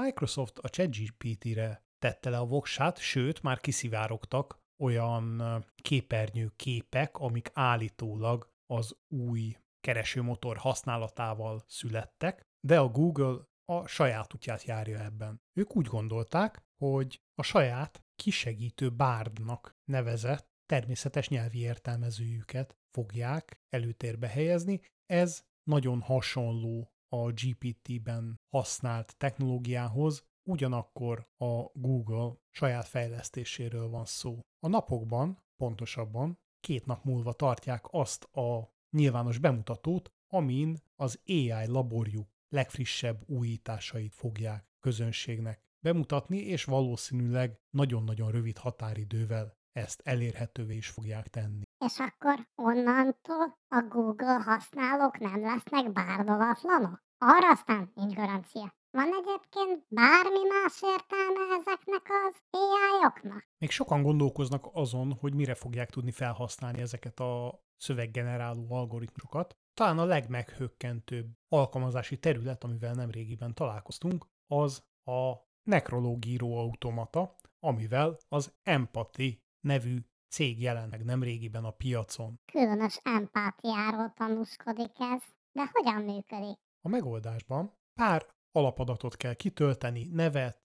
Microsoft 0.00 0.58
a 0.58 0.68
ChatGPT-re 0.68 1.83
tette 2.04 2.30
le 2.30 2.38
a 2.38 2.46
voksát, 2.46 2.98
sőt, 2.98 3.42
már 3.42 3.60
kiszivárogtak 3.60 4.58
olyan 4.82 5.42
képernyő 5.76 6.52
képek, 6.56 7.16
amik 7.16 7.50
állítólag 7.52 8.48
az 8.66 8.96
új 9.08 9.56
keresőmotor 9.80 10.56
használatával 10.56 11.64
születtek, 11.66 12.42
de 12.66 12.78
a 12.78 12.88
Google 12.88 13.36
a 13.72 13.86
saját 13.86 14.34
útját 14.34 14.62
járja 14.62 14.98
ebben. 14.98 15.40
Ők 15.58 15.76
úgy 15.76 15.86
gondolták, 15.86 16.62
hogy 16.82 17.20
a 17.34 17.42
saját 17.42 18.02
kisegítő 18.14 18.90
bárdnak 18.90 19.72
nevezett 19.90 20.48
természetes 20.66 21.28
nyelvi 21.28 21.58
értelmezőjüket 21.58 22.78
fogják 22.90 23.60
előtérbe 23.68 24.28
helyezni. 24.28 24.80
Ez 25.06 25.44
nagyon 25.70 26.00
hasonló 26.00 26.92
a 27.08 27.32
GPT-ben 27.32 28.40
használt 28.54 29.16
technológiához, 29.16 30.24
ugyanakkor 30.44 31.26
a 31.36 31.62
Google 31.72 32.32
saját 32.50 32.86
fejlesztéséről 32.86 33.88
van 33.88 34.04
szó. 34.04 34.38
A 34.58 34.68
napokban, 34.68 35.42
pontosabban 35.56 36.38
két 36.60 36.86
nap 36.86 37.04
múlva 37.04 37.32
tartják 37.32 37.84
azt 37.90 38.24
a 38.24 38.72
nyilvános 38.90 39.38
bemutatót, 39.38 40.12
amin 40.28 40.76
az 40.96 41.20
AI 41.26 41.66
laborjuk 41.66 42.28
legfrissebb 42.48 43.22
újításait 43.26 44.14
fogják 44.14 44.64
közönségnek 44.80 45.62
bemutatni, 45.80 46.38
és 46.38 46.64
valószínűleg 46.64 47.60
nagyon-nagyon 47.70 48.30
rövid 48.30 48.58
határidővel 48.58 49.56
ezt 49.72 50.00
elérhetővé 50.04 50.76
is 50.76 50.88
fogják 50.88 51.28
tenni. 51.28 51.62
És 51.84 51.98
akkor 51.98 52.48
onnantól 52.54 53.58
a 53.68 53.86
Google 53.88 54.42
használók 54.44 55.18
nem 55.18 55.40
lesznek 55.40 55.92
bárdolatlanok? 55.92 57.02
Arra 57.18 57.50
aztán 57.50 57.92
nincs 57.94 58.14
garancia. 58.14 58.74
Van 58.94 59.10
egyébként 59.12 59.86
bármi 59.88 60.42
más 60.48 60.82
értelme 60.82 61.54
ezeknek 61.60 62.06
az 62.26 62.34
AI-oknak? 62.50 63.48
Még 63.58 63.70
sokan 63.70 64.02
gondolkoznak 64.02 64.68
azon, 64.72 65.12
hogy 65.20 65.34
mire 65.34 65.54
fogják 65.54 65.90
tudni 65.90 66.10
felhasználni 66.10 66.80
ezeket 66.80 67.20
a 67.20 67.62
szöveggeneráló 67.76 68.66
algoritmusokat. 68.70 69.56
Talán 69.74 69.98
a 69.98 70.04
legmeghökkentőbb 70.04 71.26
alkalmazási 71.48 72.18
terület, 72.18 72.64
amivel 72.64 72.94
nemrégiben 72.94 73.54
találkoztunk, 73.54 74.26
az 74.46 74.84
a 75.04 75.32
nekrológíró 75.62 76.58
automata, 76.58 77.34
amivel 77.60 78.16
az 78.28 78.52
Empathy 78.62 79.42
nevű 79.60 79.98
cég 80.28 80.60
jelent 80.60 80.90
meg 80.90 81.04
nemrégiben 81.04 81.64
a 81.64 81.70
piacon. 81.70 82.40
Különös 82.52 83.00
empátiáról 83.02 84.12
tanúskodik 84.16 84.92
ez. 84.98 85.22
De 85.52 85.70
hogyan 85.72 86.02
működik? 86.02 86.58
A 86.80 86.88
megoldásban 86.88 87.72
pár 87.94 88.33
alapadatot 88.56 89.16
kell 89.16 89.34
kitölteni, 89.34 90.04
nevet, 90.04 90.58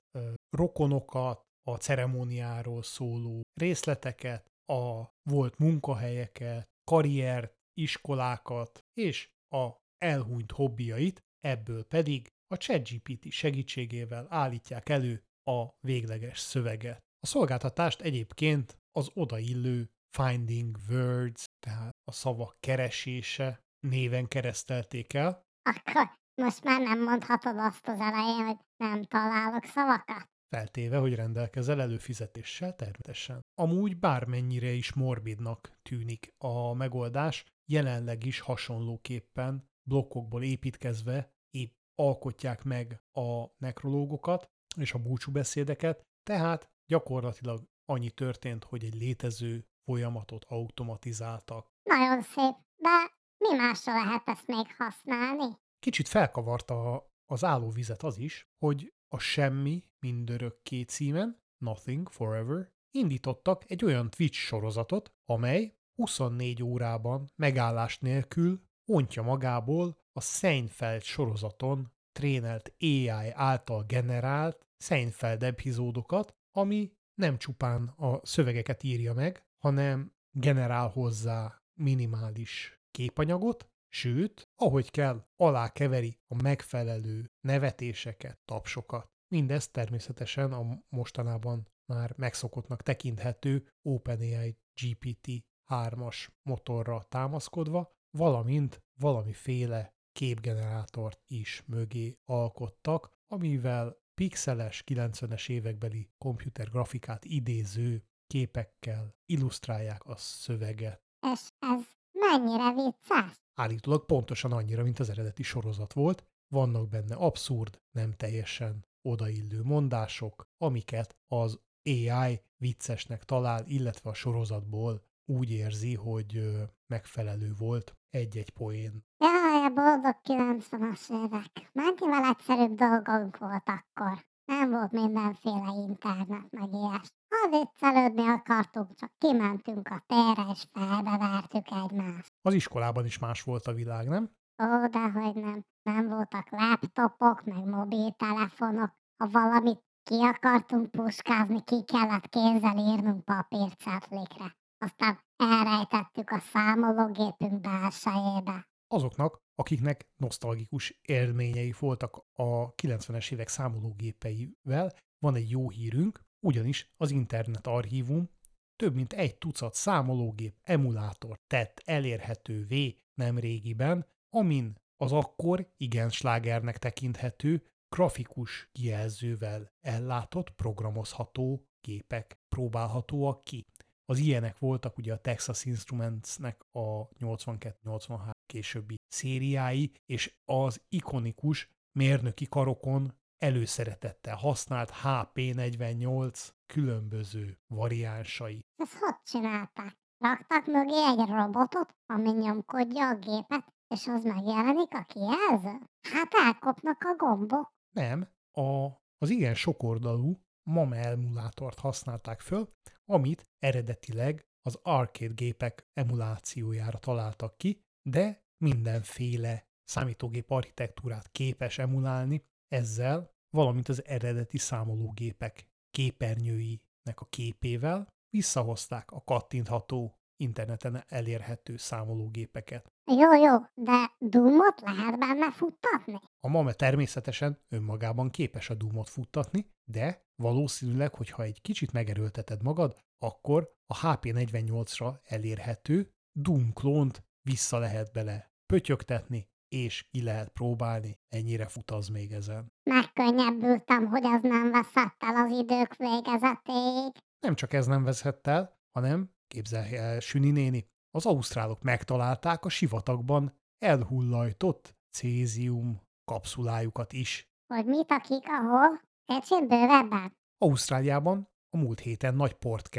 rokonokat, 0.50 1.48
a 1.68 1.76
ceremóniáról 1.76 2.84
szóló 2.84 3.42
részleteket, 3.54 4.46
a 4.72 5.10
volt 5.30 5.58
munkahelyeket, 5.58 6.66
karriert, 6.84 7.54
iskolákat 7.74 8.80
és 8.94 9.30
a 9.56 9.70
elhunyt 9.98 10.52
hobbiait, 10.52 11.20
ebből 11.40 11.84
pedig 11.84 12.28
a 12.48 12.58
ChatGPT 12.58 13.32
segítségével 13.32 14.28
állítják 14.30 14.90
elő 14.90 15.24
a 15.52 15.70
végleges 15.88 16.40
szöveget. 16.40 17.00
A 17.20 17.26
szolgáltatást 17.26 18.02
egyébként 18.02 18.78
az 18.92 19.10
odaillő 19.14 19.90
Finding 20.18 20.78
Words, 20.90 21.46
tehát 21.60 21.92
a 22.04 22.12
szavak 22.12 22.58
keresése 22.60 23.60
néven 23.88 24.28
keresztelték 24.28 25.14
el, 25.14 25.48
Akkor 25.62 26.19
most 26.40 26.64
már 26.64 26.82
nem 26.82 27.04
mondhatod 27.04 27.58
azt 27.58 27.88
az 27.88 28.00
elején, 28.00 28.46
hogy 28.46 28.58
nem 28.78 29.04
találok 29.04 29.66
szavakat? 29.66 30.30
feltéve, 30.50 30.98
hogy 30.98 31.16
rendelkezel 31.16 31.82
előfizetéssel 31.82 32.76
természetesen. 32.76 33.42
Amúgy 33.54 33.98
bármennyire 33.98 34.72
is 34.72 34.94
morbidnak 34.94 35.72
tűnik 35.82 36.34
a 36.38 36.74
megoldás, 36.74 37.46
jelenleg 37.66 38.26
is 38.26 38.40
hasonlóképpen 38.40 39.70
blokkokból 39.90 40.44
építkezve 40.44 41.34
épp 41.50 41.74
alkotják 41.96 42.64
meg 42.64 43.02
a 43.12 43.46
nekrológokat 43.58 44.50
és 44.76 44.94
a 44.94 45.00
búcsúbeszédeket, 45.00 46.06
tehát 46.24 46.70
gyakorlatilag 46.86 47.64
annyi 47.86 48.12
történt, 48.12 48.64
hogy 48.64 48.84
egy 48.84 48.96
létező 48.96 49.66
folyamatot 49.86 50.46
automatizáltak. 50.48 51.68
Nagyon 51.84 52.22
szép, 52.22 52.56
de 52.76 53.12
mi 53.38 53.56
másra 53.56 53.94
lehet 53.94 54.28
ezt 54.28 54.48
még 54.48 54.76
használni? 54.78 55.58
Kicsit 55.80 56.08
felkavarta 56.08 57.10
az 57.26 57.44
állóvizet 57.44 58.04
az 58.04 58.18
is, 58.18 58.50
hogy 58.58 58.94
a 59.08 59.20
Semmi 59.20 59.84
mindörökké 60.00 60.82
címen, 60.82 61.42
Nothing 61.58 62.10
Forever, 62.10 62.72
indítottak 62.92 63.72
egy 63.72 63.86
olyan 63.86 64.10
Twitch 64.10 64.38
sorozatot, 64.38 65.14
amely 65.26 65.78
24 65.96 66.64
órában 66.64 67.32
megállás 67.36 68.00
nélkül 68.00 68.62
ontja 68.86 69.24
magából 69.24 69.98
a 70.12 70.22
Seinfeld 70.22 71.02
sorozaton 71.02 71.92
trénelt 72.12 72.74
AI 72.80 73.30
által 73.34 73.84
generált 73.84 74.68
Seinfeld 74.78 75.44
epizódokat, 75.44 76.36
ami 76.52 76.92
nem 77.14 77.38
csupán 77.38 77.88
a 77.88 78.26
szövegeket 78.26 78.84
írja 78.84 79.14
meg, 79.14 79.44
hanem 79.58 80.14
generál 80.32 80.88
hozzá 80.88 81.62
minimális 81.74 82.82
képanyagot, 82.92 83.70
sőt, 83.88 84.49
ahogy 84.60 84.92
kell, 84.92 85.26
alákeveri 85.36 86.20
a 86.28 86.42
megfelelő 86.42 87.32
nevetéseket, 87.42 88.40
tapsokat. 88.46 89.12
Mindezt 89.28 89.72
természetesen 89.72 90.54
a 90.54 90.84
mostanában 90.90 91.68
már 91.86 92.14
megszokottnak 92.18 92.82
tekinthető 92.82 93.68
OpenAI 93.82 94.58
GPT 94.82 95.28
3-as 95.68 96.28
motorra 96.42 97.06
támaszkodva, 97.10 97.98
valamint 98.18 98.84
valamiféle 99.00 99.94
képgenerátort 100.12 101.22
is 101.28 101.64
mögé 101.66 102.18
alkottak, 102.26 103.12
amivel 103.28 103.98
pixeles 104.14 104.84
90-es 104.86 105.50
évekbeli 105.50 106.10
komputergrafikát 106.18 107.26
idéző 107.26 108.04
képekkel 108.28 109.16
illusztrálják 109.26 110.06
a 110.06 110.16
szöveget. 110.16 111.02
És 111.34 111.50
ez 111.60 111.82
mennyire 112.12 112.74
vicces? 112.74 113.48
Állítólag 113.60 114.06
pontosan 114.06 114.52
annyira, 114.52 114.84
mint 114.84 115.00
az 115.00 115.10
eredeti 115.10 115.44
sorozat 115.44 115.94
volt, 115.94 116.24
vannak 116.48 116.90
benne 116.90 117.16
abszurd, 117.16 117.82
nem 117.92 118.12
teljesen 118.12 118.86
odaillő 119.02 119.64
mondások, 119.64 120.48
amiket 120.58 121.18
az 121.28 121.60
AI 121.84 122.42
viccesnek 122.58 123.24
talál, 123.24 123.64
illetve 123.66 124.10
a 124.10 124.14
sorozatból 124.14 125.02
úgy 125.26 125.52
érzi, 125.52 125.96
hogy 125.96 126.52
megfelelő 126.88 127.54
volt 127.58 127.98
egy-egy 128.10 128.50
poén. 128.50 129.06
Jaj, 129.18 129.70
boldog 129.74 130.18
90-as 130.24 131.26
évek. 131.26 131.72
Mennyivel 131.74 132.30
egyszerűbb 132.30 132.76
dolgunk 132.76 133.38
volt 133.38 133.70
akkor. 133.70 134.26
Nem 134.46 134.70
volt 134.70 134.92
mindenféle 134.92 135.74
internet, 135.88 136.52
meg 136.52 136.74
ilyes. 136.74 137.08
Ha 137.30 137.50
viccelődni 137.50 138.28
akartunk, 138.28 138.96
csak 138.96 139.12
kimentünk 139.18 139.88
a 139.88 140.04
térre, 140.08 140.52
és 140.52 140.66
felbevertük 140.72 141.66
egymást. 141.72 142.34
Az 142.42 142.54
iskolában 142.54 143.06
is 143.06 143.20
más 143.20 143.44
volt 143.44 143.68
a 143.68 143.74
világ, 143.74 144.08
nem? 144.08 144.32
Ó, 144.64 144.88
dehogy 144.88 145.36
nem. 145.36 145.66
Nem 145.82 146.08
voltak 146.08 146.50
laptopok, 146.50 147.44
meg 147.44 147.66
mobiltelefonok. 147.66 148.92
Ha 149.18 149.28
valamit 149.28 149.84
ki 150.04 150.22
akartunk 150.22 150.92
puskázni, 150.92 151.64
ki 151.64 151.84
kellett 151.84 152.30
kézzel 152.30 152.78
írnunk 152.78 153.26
papírcetlikre. 153.26 154.58
Aztán 154.78 155.20
elrejtettük 155.36 156.30
a 156.30 156.40
számológépünk 156.40 157.62
belsejébe. 157.62 158.68
Azoknak, 158.88 159.42
akiknek 159.56 160.10
nosztalgikus 160.16 161.00
élményei 161.02 161.74
voltak 161.80 162.26
a 162.34 162.74
90-es 162.74 163.32
évek 163.32 163.48
számológépeivel, 163.48 164.92
van 165.20 165.36
egy 165.36 165.50
jó 165.50 165.70
hírünk, 165.70 166.20
ugyanis 166.40 166.94
az 166.98 167.12
Internet 167.12 167.68
Archívum 167.68 168.30
több 168.76 168.96
mint 168.96 169.14
egy 169.14 169.38
tucat 169.38 169.74
számológép 169.74 170.56
emulátor 170.64 171.40
tett 171.48 171.82
elérhetővé 171.86 172.98
nem 173.14 173.38
régiben, 173.38 174.06
amin 174.30 174.78
az 174.98 175.12
akkor 175.12 175.74
igen 175.78 176.10
slágernek 176.10 176.78
tekinthető, 176.78 177.64
grafikus 177.90 178.70
kijelzővel 178.72 179.72
ellátott, 179.82 180.50
programozható 180.50 181.68
képek 181.82 182.40
próbálhatóak 182.50 183.44
ki. 183.44 183.66
Az 184.06 184.18
ilyenek 184.18 184.58
voltak 184.58 184.98
ugye 184.98 185.14
a 185.14 185.22
Texas 185.22 185.66
Instruments-nek 185.66 186.62
a 186.72 187.08
82-83 187.08 188.32
későbbi 188.46 188.96
szériái, 189.08 189.92
és 190.06 190.36
az 190.46 190.82
ikonikus 190.90 191.70
mérnöki 191.92 192.46
karokon 192.46 193.14
előszeretettel 193.40 194.36
használt 194.36 194.92
HP48 195.04 196.48
különböző 196.66 197.60
variánsai. 197.68 198.66
Ezt 198.76 198.94
hogy 198.94 199.16
csinálták? 199.24 199.98
Raktak 200.18 200.66
mögé 200.66 201.06
egy 201.06 201.30
robotot, 201.30 201.96
ami 202.06 202.32
nyomkodja 202.32 203.08
a 203.08 203.16
gépet, 203.16 203.74
és 203.88 204.08
az 204.08 204.24
megjelenik 204.24 204.94
a 204.94 205.04
kijelző? 205.04 205.80
Hát 206.02 206.34
elkopnak 206.46 207.04
a 207.04 207.16
gombok. 207.16 207.74
Nem, 207.96 208.30
a, 208.52 208.88
az 209.18 209.30
igen 209.30 209.56
sokoldalú 209.56 210.42
MAM 210.70 210.94
emulátort 210.94 211.80
használták 211.80 212.40
föl, 212.40 212.74
amit 213.06 213.48
eredetileg 213.60 214.46
az 214.62 214.80
arcade 214.84 215.34
gépek 215.34 215.88
emulációjára 215.94 216.98
találtak 216.98 217.58
ki, 217.58 217.84
de 218.10 218.44
mindenféle 218.58 219.68
számítógép 219.84 220.52
architektúrát 220.52 221.32
képes 221.32 221.78
emulálni 221.78 222.44
ezzel, 222.70 223.32
valamint 223.50 223.90
az 223.90 224.06
eredeti 224.06 224.58
számológépek 224.58 225.68
képernyőinek 225.92 227.16
a 227.16 227.26
képével 227.30 228.08
visszahozták 228.30 229.12
a 229.12 229.24
kattintható 229.24 230.20
interneten 230.42 231.04
elérhető 231.08 231.78
számológépeket. 231.78 232.92
Jó, 233.06 233.34
jó, 233.34 233.58
de 233.74 234.16
Doomot 234.20 234.82
lehet 234.82 235.20
benne 235.20 235.52
futtatni? 235.52 236.20
A 236.40 236.48
MAME 236.48 236.74
természetesen 236.74 237.60
önmagában 237.70 238.30
képes 238.30 238.70
a 238.70 238.74
Doomot 238.74 239.10
futtatni, 239.10 239.72
de 239.84 240.28
valószínűleg, 240.36 241.14
hogyha 241.14 241.44
egy 241.44 241.62
kicsit 241.62 241.92
megerőlteted 241.92 242.64
magad, 242.64 242.98
akkor 243.20 243.76
a 243.86 244.00
HP48-ra 244.00 245.20
elérhető 245.24 246.14
Doom 246.32 246.74
klónt 246.74 247.24
vissza 247.42 247.78
lehet 247.78 248.12
bele 248.12 248.54
pötyögtetni, 248.66 249.49
és 249.70 250.04
ki 250.12 250.24
lehet 250.24 250.50
próbálni, 250.50 251.20
ennyire 251.28 251.68
fut 251.68 251.92
az 251.92 252.08
még 252.08 252.32
ezen. 252.32 252.74
Megkönnyebbültem, 252.84 254.08
hogy 254.08 254.26
az 254.26 254.42
nem 254.42 254.72
veszett 254.72 255.16
el 255.18 255.36
az 255.36 255.52
idők 255.52 255.96
végezetéig. 255.96 257.12
Nem 257.40 257.56
csak 257.56 257.74
ez 257.74 257.86
nem 257.86 258.04
veszett 258.04 258.48
el, 258.48 258.78
hanem, 258.92 259.34
képzelj 259.48 259.98
el, 259.98 260.20
Süni 260.20 260.52
néni, 260.52 260.88
az 261.12 261.26
ausztrálok 261.26 261.82
megtalálták 261.82 262.66
a 262.66 262.70
sivatagban 262.70 263.54
elhullajtott 263.78 264.98
cézium 265.12 266.02
kapszulájukat 266.26 267.14
is. 267.14 267.50
Hogy 267.74 267.86
mit 267.86 268.12
akik, 268.12 268.44
ahol? 268.48 269.02
Kicsit 269.26 269.68
bővebben? 269.68 270.38
Ausztráliában 270.58 271.50
a 271.70 271.78
múlt 271.78 272.00
héten 272.00 272.36
nagy 272.36 272.54
port 272.54 272.90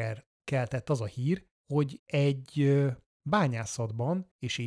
keltett 0.45 0.91
az 0.91 1.01
a 1.01 1.07
hír, 1.07 1.47
hogy 1.73 2.03
egy 2.07 2.81
bányászatban 3.29 4.33
és 4.39 4.59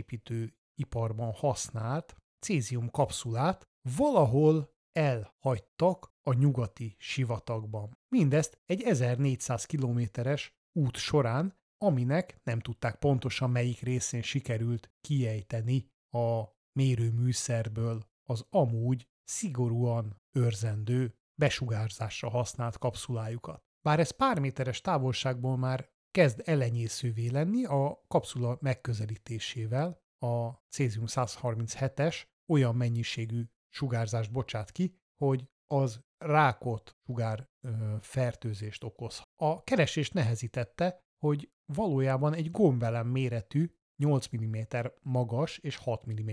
építőiparban 0.73 1.31
használt 1.31 2.15
cézium 2.39 2.89
kapszulát 2.89 3.67
valahol 3.97 4.71
elhagytak 4.91 6.11
a 6.23 6.33
nyugati 6.33 6.95
sivatagban. 6.97 7.97
Mindezt 8.15 8.61
egy 8.65 8.81
1400 8.81 9.65
kilométeres 9.65 10.53
út 10.79 10.95
során, 10.95 11.55
aminek 11.77 12.39
nem 12.43 12.59
tudták 12.59 12.95
pontosan 12.95 13.49
melyik 13.49 13.81
részén 13.81 14.21
sikerült 14.21 14.91
kiejteni 15.01 15.85
a 16.09 16.43
mérőműszerből 16.79 18.03
az 18.29 18.45
amúgy 18.49 19.07
szigorúan 19.23 20.21
őrzendő 20.31 21.15
besugárzásra 21.35 22.29
használt 22.29 22.77
kapszulájukat. 22.77 23.61
Bár 23.81 23.99
ez 23.99 24.11
pár 24.11 24.39
méteres 24.39 24.81
távolságból 24.81 25.57
már 25.57 25.91
kezd 26.11 26.41
elenyészővé 26.45 27.27
lenni 27.27 27.65
a 27.65 28.03
kapszula 28.07 28.57
megközelítésével, 28.61 30.02
a 30.23 30.63
cézium 30.69 31.05
137-es 31.07 32.23
olyan 32.51 32.75
mennyiségű 32.75 33.43
sugárzást 33.69 34.31
bocsát 34.31 34.71
ki, 34.71 34.95
hogy 35.15 35.49
az 35.67 36.01
rákot 36.17 36.97
sugár 37.05 37.49
ö, 37.61 37.95
fertőzést 38.01 38.83
okoz. 38.83 39.21
A 39.35 39.63
keresés 39.63 40.09
nehezítette, 40.11 40.99
hogy 41.19 41.51
valójában 41.73 42.33
egy 42.33 42.51
gombelem 42.51 43.07
méretű, 43.07 43.71
8 43.95 44.27
mm 44.37 44.55
magas 45.01 45.57
és 45.57 45.75
6 45.75 46.05
mm 46.11 46.29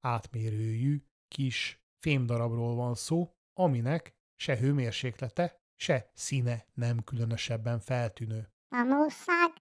átmérőjű 0.00 1.04
kis 1.28 1.82
fémdarabról 1.98 2.74
van 2.74 2.94
szó, 2.94 3.34
aminek 3.52 4.14
se 4.36 4.56
hőmérséklete, 4.56 5.60
se 5.76 6.10
színe 6.14 6.66
nem 6.74 7.04
különösebben 7.04 7.80
feltűnő. 7.80 8.52
Tanulság, 8.68 9.52
ha 9.52 9.59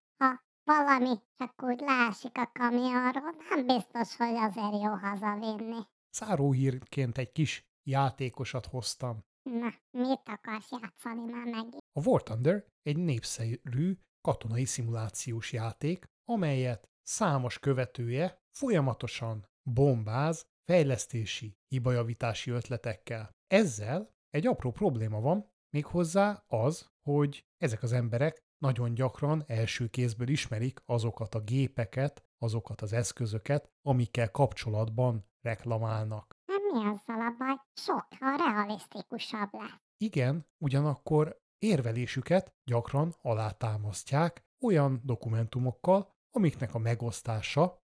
valami 0.70 1.16
csak 1.38 1.64
úgy 1.64 1.80
leesik 1.80 2.38
a 2.38 2.52
kamionról, 2.54 3.36
nem 3.50 3.66
biztos, 3.66 4.16
hogy 4.16 4.36
azért 4.36 4.82
jó 4.84 4.92
hazavinni. 4.92 5.82
Száróhírként 6.10 7.18
egy 7.18 7.32
kis 7.32 7.68
játékosat 7.84 8.66
hoztam. 8.66 9.20
Na, 9.42 9.74
mit 9.92 10.22
akarsz 10.26 10.72
játszani 10.72 11.32
már 11.32 11.46
megint? 11.46 11.84
A 11.94 12.08
War 12.08 12.24
Thunder 12.24 12.66
egy 12.82 12.98
népszerű 12.98 13.98
katonai 14.22 14.66
szimulációs 14.66 15.54
játék, 15.54 16.06
amelyet 16.26 16.90
számos 17.04 17.60
követője 17.60 18.42
folyamatosan 18.50 19.48
bombáz 19.64 20.46
fejlesztési, 20.66 21.58
hibajavítási 21.68 22.52
ötletekkel. 22.52 23.30
Ezzel 23.48 24.14
egy 24.30 24.48
apró 24.48 24.72
probléma 24.72 25.20
van, 25.20 25.52
méghozzá 25.70 26.44
az, 26.48 26.90
hogy 27.06 27.46
ezek 27.58 27.84
az 27.84 27.92
emberek 27.92 28.44
nagyon 28.60 28.94
gyakran 28.94 29.44
első 29.48 29.88
kézből 29.88 30.28
ismerik 30.28 30.82
azokat 30.86 31.36
a 31.36 31.40
gépeket, 31.40 32.24
azokat 32.38 32.82
az 32.82 32.94
eszközöket, 32.94 33.72
amikkel 33.82 34.32
kapcsolatban 34.32 35.26
reklamálnak. 35.42 36.36
Nem 36.46 36.62
mi 36.72 36.80
azzal 36.80 37.22
a 37.22 37.36
baj, 37.38 37.56
sokkal 37.74 38.38
realisztikusabb 38.38 39.50
lesz. 39.52 39.80
Igen, 39.98 40.46
ugyanakkor 40.58 41.42
érvelésüket 41.58 42.54
gyakran 42.64 43.16
alátámasztják 43.22 44.44
olyan 44.66 45.02
dokumentumokkal, 45.04 46.18
amiknek 46.36 46.74
a 46.74 46.78
megosztása 46.80 47.82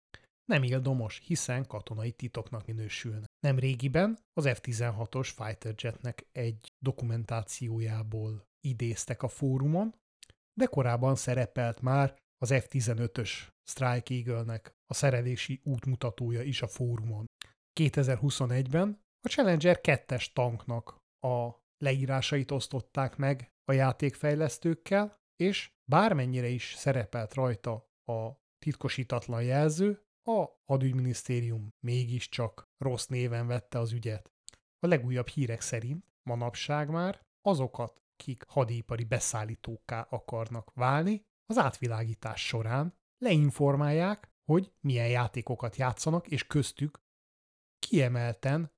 nem 0.45 0.63
ildomos, 0.63 1.21
hiszen 1.25 1.67
katonai 1.67 2.11
titoknak 2.11 2.65
minősülne. 2.65 3.25
Nem 3.39 3.59
régiben 3.59 4.17
az 4.33 4.49
F-16-os 4.53 5.29
fighter 5.35 5.73
jetnek 5.77 6.27
egy 6.31 6.73
dokumentációjából 6.79 8.47
idéztek 8.59 9.23
a 9.23 9.27
fórumon, 9.27 9.95
de 10.53 10.65
korábban 10.65 11.15
szerepelt 11.15 11.81
már 11.81 12.15
az 12.37 12.51
F-15-ös 12.53 13.29
Strike 13.63 14.13
Eagle-nek 14.13 14.73
a 14.85 14.93
szerelési 14.93 15.61
útmutatója 15.63 16.41
is 16.41 16.61
a 16.61 16.67
fórumon. 16.67 17.25
2021-ben 17.79 19.01
a 19.21 19.27
Challenger 19.27 19.79
2-es 19.83 20.33
tanknak 20.33 20.97
a 21.19 21.49
leírásait 21.77 22.51
osztották 22.51 23.15
meg 23.15 23.49
a 23.63 23.71
játékfejlesztőkkel, 23.71 25.19
és 25.35 25.71
bármennyire 25.91 26.47
is 26.47 26.73
szerepelt 26.77 27.33
rajta 27.33 27.89
a 28.05 28.31
titkosítatlan 28.65 29.43
jelző, 29.43 30.01
a 30.23 30.45
hadügyminisztérium 30.65 31.69
mégiscsak 31.85 32.69
rossz 32.77 33.05
néven 33.05 33.47
vette 33.47 33.79
az 33.79 33.91
ügyet. 33.91 34.31
A 34.79 34.87
legújabb 34.87 35.27
hírek 35.27 35.61
szerint 35.61 36.05
manapság 36.23 36.89
már 36.89 37.21
azokat, 37.41 38.00
kik 38.21 38.43
hadipari 38.47 39.03
beszállítókká 39.03 40.07
akarnak 40.09 40.73
válni, 40.73 41.25
az 41.45 41.57
átvilágítás 41.57 42.47
során 42.47 42.93
leinformálják, 43.17 44.29
hogy 44.43 44.73
milyen 44.79 45.09
játékokat 45.09 45.75
játszanak, 45.75 46.27
és 46.27 46.47
köztük 46.47 47.01
kiemelten 47.79 48.71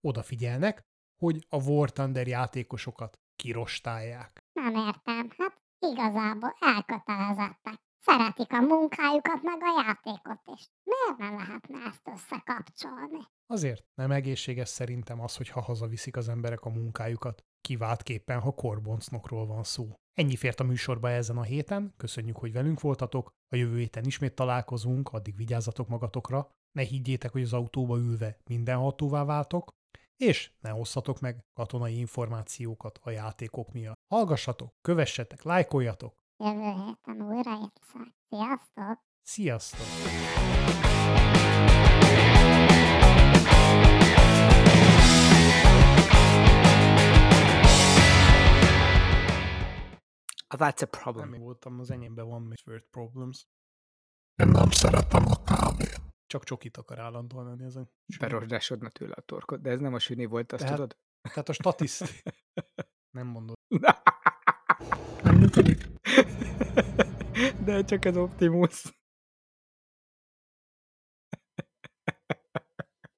odafigyelnek, 0.00 0.82
hogy 1.22 1.46
a 1.48 1.62
War 1.62 1.92
Thunder 1.92 2.26
játékosokat 2.26 3.18
kirostálják. 3.36 4.40
Nem 4.52 4.74
értem, 4.74 5.30
hát 5.36 5.62
igazából 5.78 6.56
elkötelezettek. 6.60 7.89
Szeretik 8.02 8.52
a 8.52 8.60
munkájukat, 8.60 9.42
meg 9.42 9.58
a 9.60 9.82
játékot 9.82 10.40
is. 10.56 10.68
Miért 10.84 11.18
nem 11.18 11.36
lehetne 11.36 11.78
ezt 11.86 12.08
összekapcsolni? 12.14 13.18
Azért 13.46 13.84
nem 13.94 14.10
egészséges 14.10 14.68
szerintem 14.68 15.20
az, 15.20 15.36
hogy 15.36 15.48
ha 15.48 15.60
hazaviszik 15.60 16.16
az 16.16 16.28
emberek 16.28 16.64
a 16.64 16.70
munkájukat, 16.70 17.44
kiváltképpen, 17.60 18.40
ha 18.40 18.54
korboncnokról 18.54 19.46
van 19.46 19.62
szó. 19.62 19.94
Ennyi 20.14 20.36
fért 20.36 20.60
a 20.60 20.64
műsorba 20.64 21.10
ezen 21.10 21.36
a 21.36 21.42
héten, 21.42 21.94
köszönjük, 21.96 22.36
hogy 22.36 22.52
velünk 22.52 22.80
voltatok, 22.80 23.30
a 23.48 23.56
jövő 23.56 23.78
héten 23.78 24.04
ismét 24.04 24.34
találkozunk, 24.34 25.08
addig 25.08 25.36
vigyázzatok 25.36 25.88
magatokra, 25.88 26.50
ne 26.72 26.82
higgyétek, 26.82 27.32
hogy 27.32 27.42
az 27.42 27.52
autóba 27.52 27.96
ülve 27.96 28.38
mindenhatóvá 28.44 29.24
váltok, 29.24 29.70
és 30.16 30.52
ne 30.60 30.74
osszatok 30.74 31.20
meg 31.20 31.44
katonai 31.52 31.98
információkat 31.98 32.98
a 33.02 33.10
játékok 33.10 33.72
miatt. 33.72 33.98
Hallgassatok, 34.14 34.74
kövessetek, 34.80 35.42
lájkoljatok. 35.42 36.19
Jövő 36.42 36.72
héten 36.84 37.22
újra 37.22 37.58
itt 37.62 37.80
Sziasztok! 38.28 39.00
Sziasztok! 39.22 39.86
That's 50.48 50.82
a 50.82 50.86
problem. 50.86 51.30
Nem 51.30 51.40
voltam, 51.40 51.80
az 51.80 51.90
enyémben 51.90 52.28
van 52.28 52.42
még 52.42 52.58
Word 52.66 52.84
Problems. 52.90 53.46
Én 54.42 54.48
nem 54.48 54.70
szeretem 54.70 55.24
a 55.26 55.42
kávét. 55.42 56.00
Csak 56.26 56.44
csokit 56.44 56.76
akar 56.76 56.98
állandóan 56.98 57.46
lenni 57.46 57.64
ezen. 57.64 57.90
Berosdásodna 58.18 58.88
tőle 58.88 59.14
a 59.16 59.20
torkot, 59.20 59.60
de 59.60 59.70
ez 59.70 59.80
nem 59.80 59.94
a 59.94 59.98
süni 59.98 60.24
volt, 60.24 60.52
azt 60.52 60.62
Tehát- 60.62 60.76
tudod? 60.78 60.96
Tehát 61.22 61.48
a 61.48 61.52
statiszt... 61.52 62.24
nem 63.16 63.26
mondod. 63.26 63.56
Nem 65.22 65.36
működik? 65.36 65.89
De 67.64 67.84
csak 67.84 68.04
az 68.04 68.16
Optimus. 68.16 68.84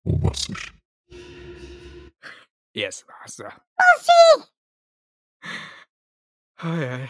Ó, 0.05 0.19
basszus. 0.19 0.75
Yes, 2.71 3.05
bassza. 3.05 3.67
Basi! 3.75 4.51
Ajaj. 6.55 7.09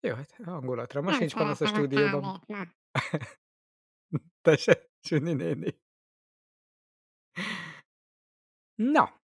Jó, 0.00 0.14
hát 0.14 0.32
hangulatra. 0.44 1.00
Most 1.00 1.10
Nem 1.10 1.20
nincs 1.20 1.34
panasz 1.34 1.60
a 1.60 1.66
stúdióban. 1.66 2.42
kávét, 2.46 2.46
na. 2.46 2.72
Te 4.42 4.56
se, 4.56 4.88
Süni 5.00 5.32
néni. 5.32 5.80
Na, 8.74 9.20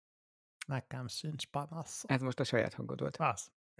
Nekem 0.67 1.07
sincs 1.07 1.47
panasz. 1.47 2.03
ez 2.07 2.21
most 2.21 2.39
a 2.39 2.43
saját 2.43 2.73
hangod 2.73 2.99
volt. 2.99 3.17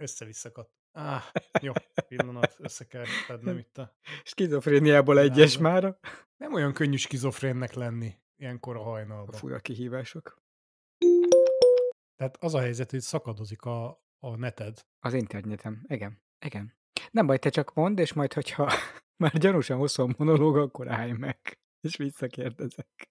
Vász, 0.02 0.10
össze-visszakadt. 0.10 0.70
Ah, 0.92 1.22
jó, 1.60 1.72
pillanat, 2.08 2.56
össze 2.58 2.84
kell 2.84 3.04
fednem 3.04 3.58
itt 3.58 3.78
a... 3.78 3.94
Skizofréniából 4.24 5.18
egyes 5.18 5.58
már 5.58 5.98
Nem 6.36 6.52
olyan 6.54 6.72
könnyű 6.72 6.96
skizofrénnek 6.96 7.72
lenni 7.72 8.18
ilyenkor 8.36 8.76
a 8.76 8.80
a 8.80 8.82
hajnalban. 8.82 9.34
fura 9.34 9.58
kihívások. 9.58 10.42
Tehát 12.16 12.36
az 12.40 12.54
a 12.54 12.60
helyzet, 12.60 12.90
hogy 12.90 13.00
szakadozik 13.00 13.62
a, 13.62 14.04
a 14.18 14.36
neted. 14.36 14.86
Az 14.98 15.14
internetem, 15.14 15.84
igen. 15.86 16.22
Igen. 16.46 16.74
Nem 17.10 17.26
baj, 17.26 17.38
te 17.38 17.50
csak 17.50 17.74
mondd, 17.74 17.98
és 17.98 18.12
majd, 18.12 18.32
hogyha 18.32 18.72
már 19.22 19.38
gyanúsan 19.38 19.78
hosszú 19.78 20.02
a 20.02 20.14
monológ, 20.18 20.56
akkor 20.56 20.88
állj 20.88 21.12
meg, 21.12 21.58
és 21.80 21.96
visszakérdezek. 21.96 23.10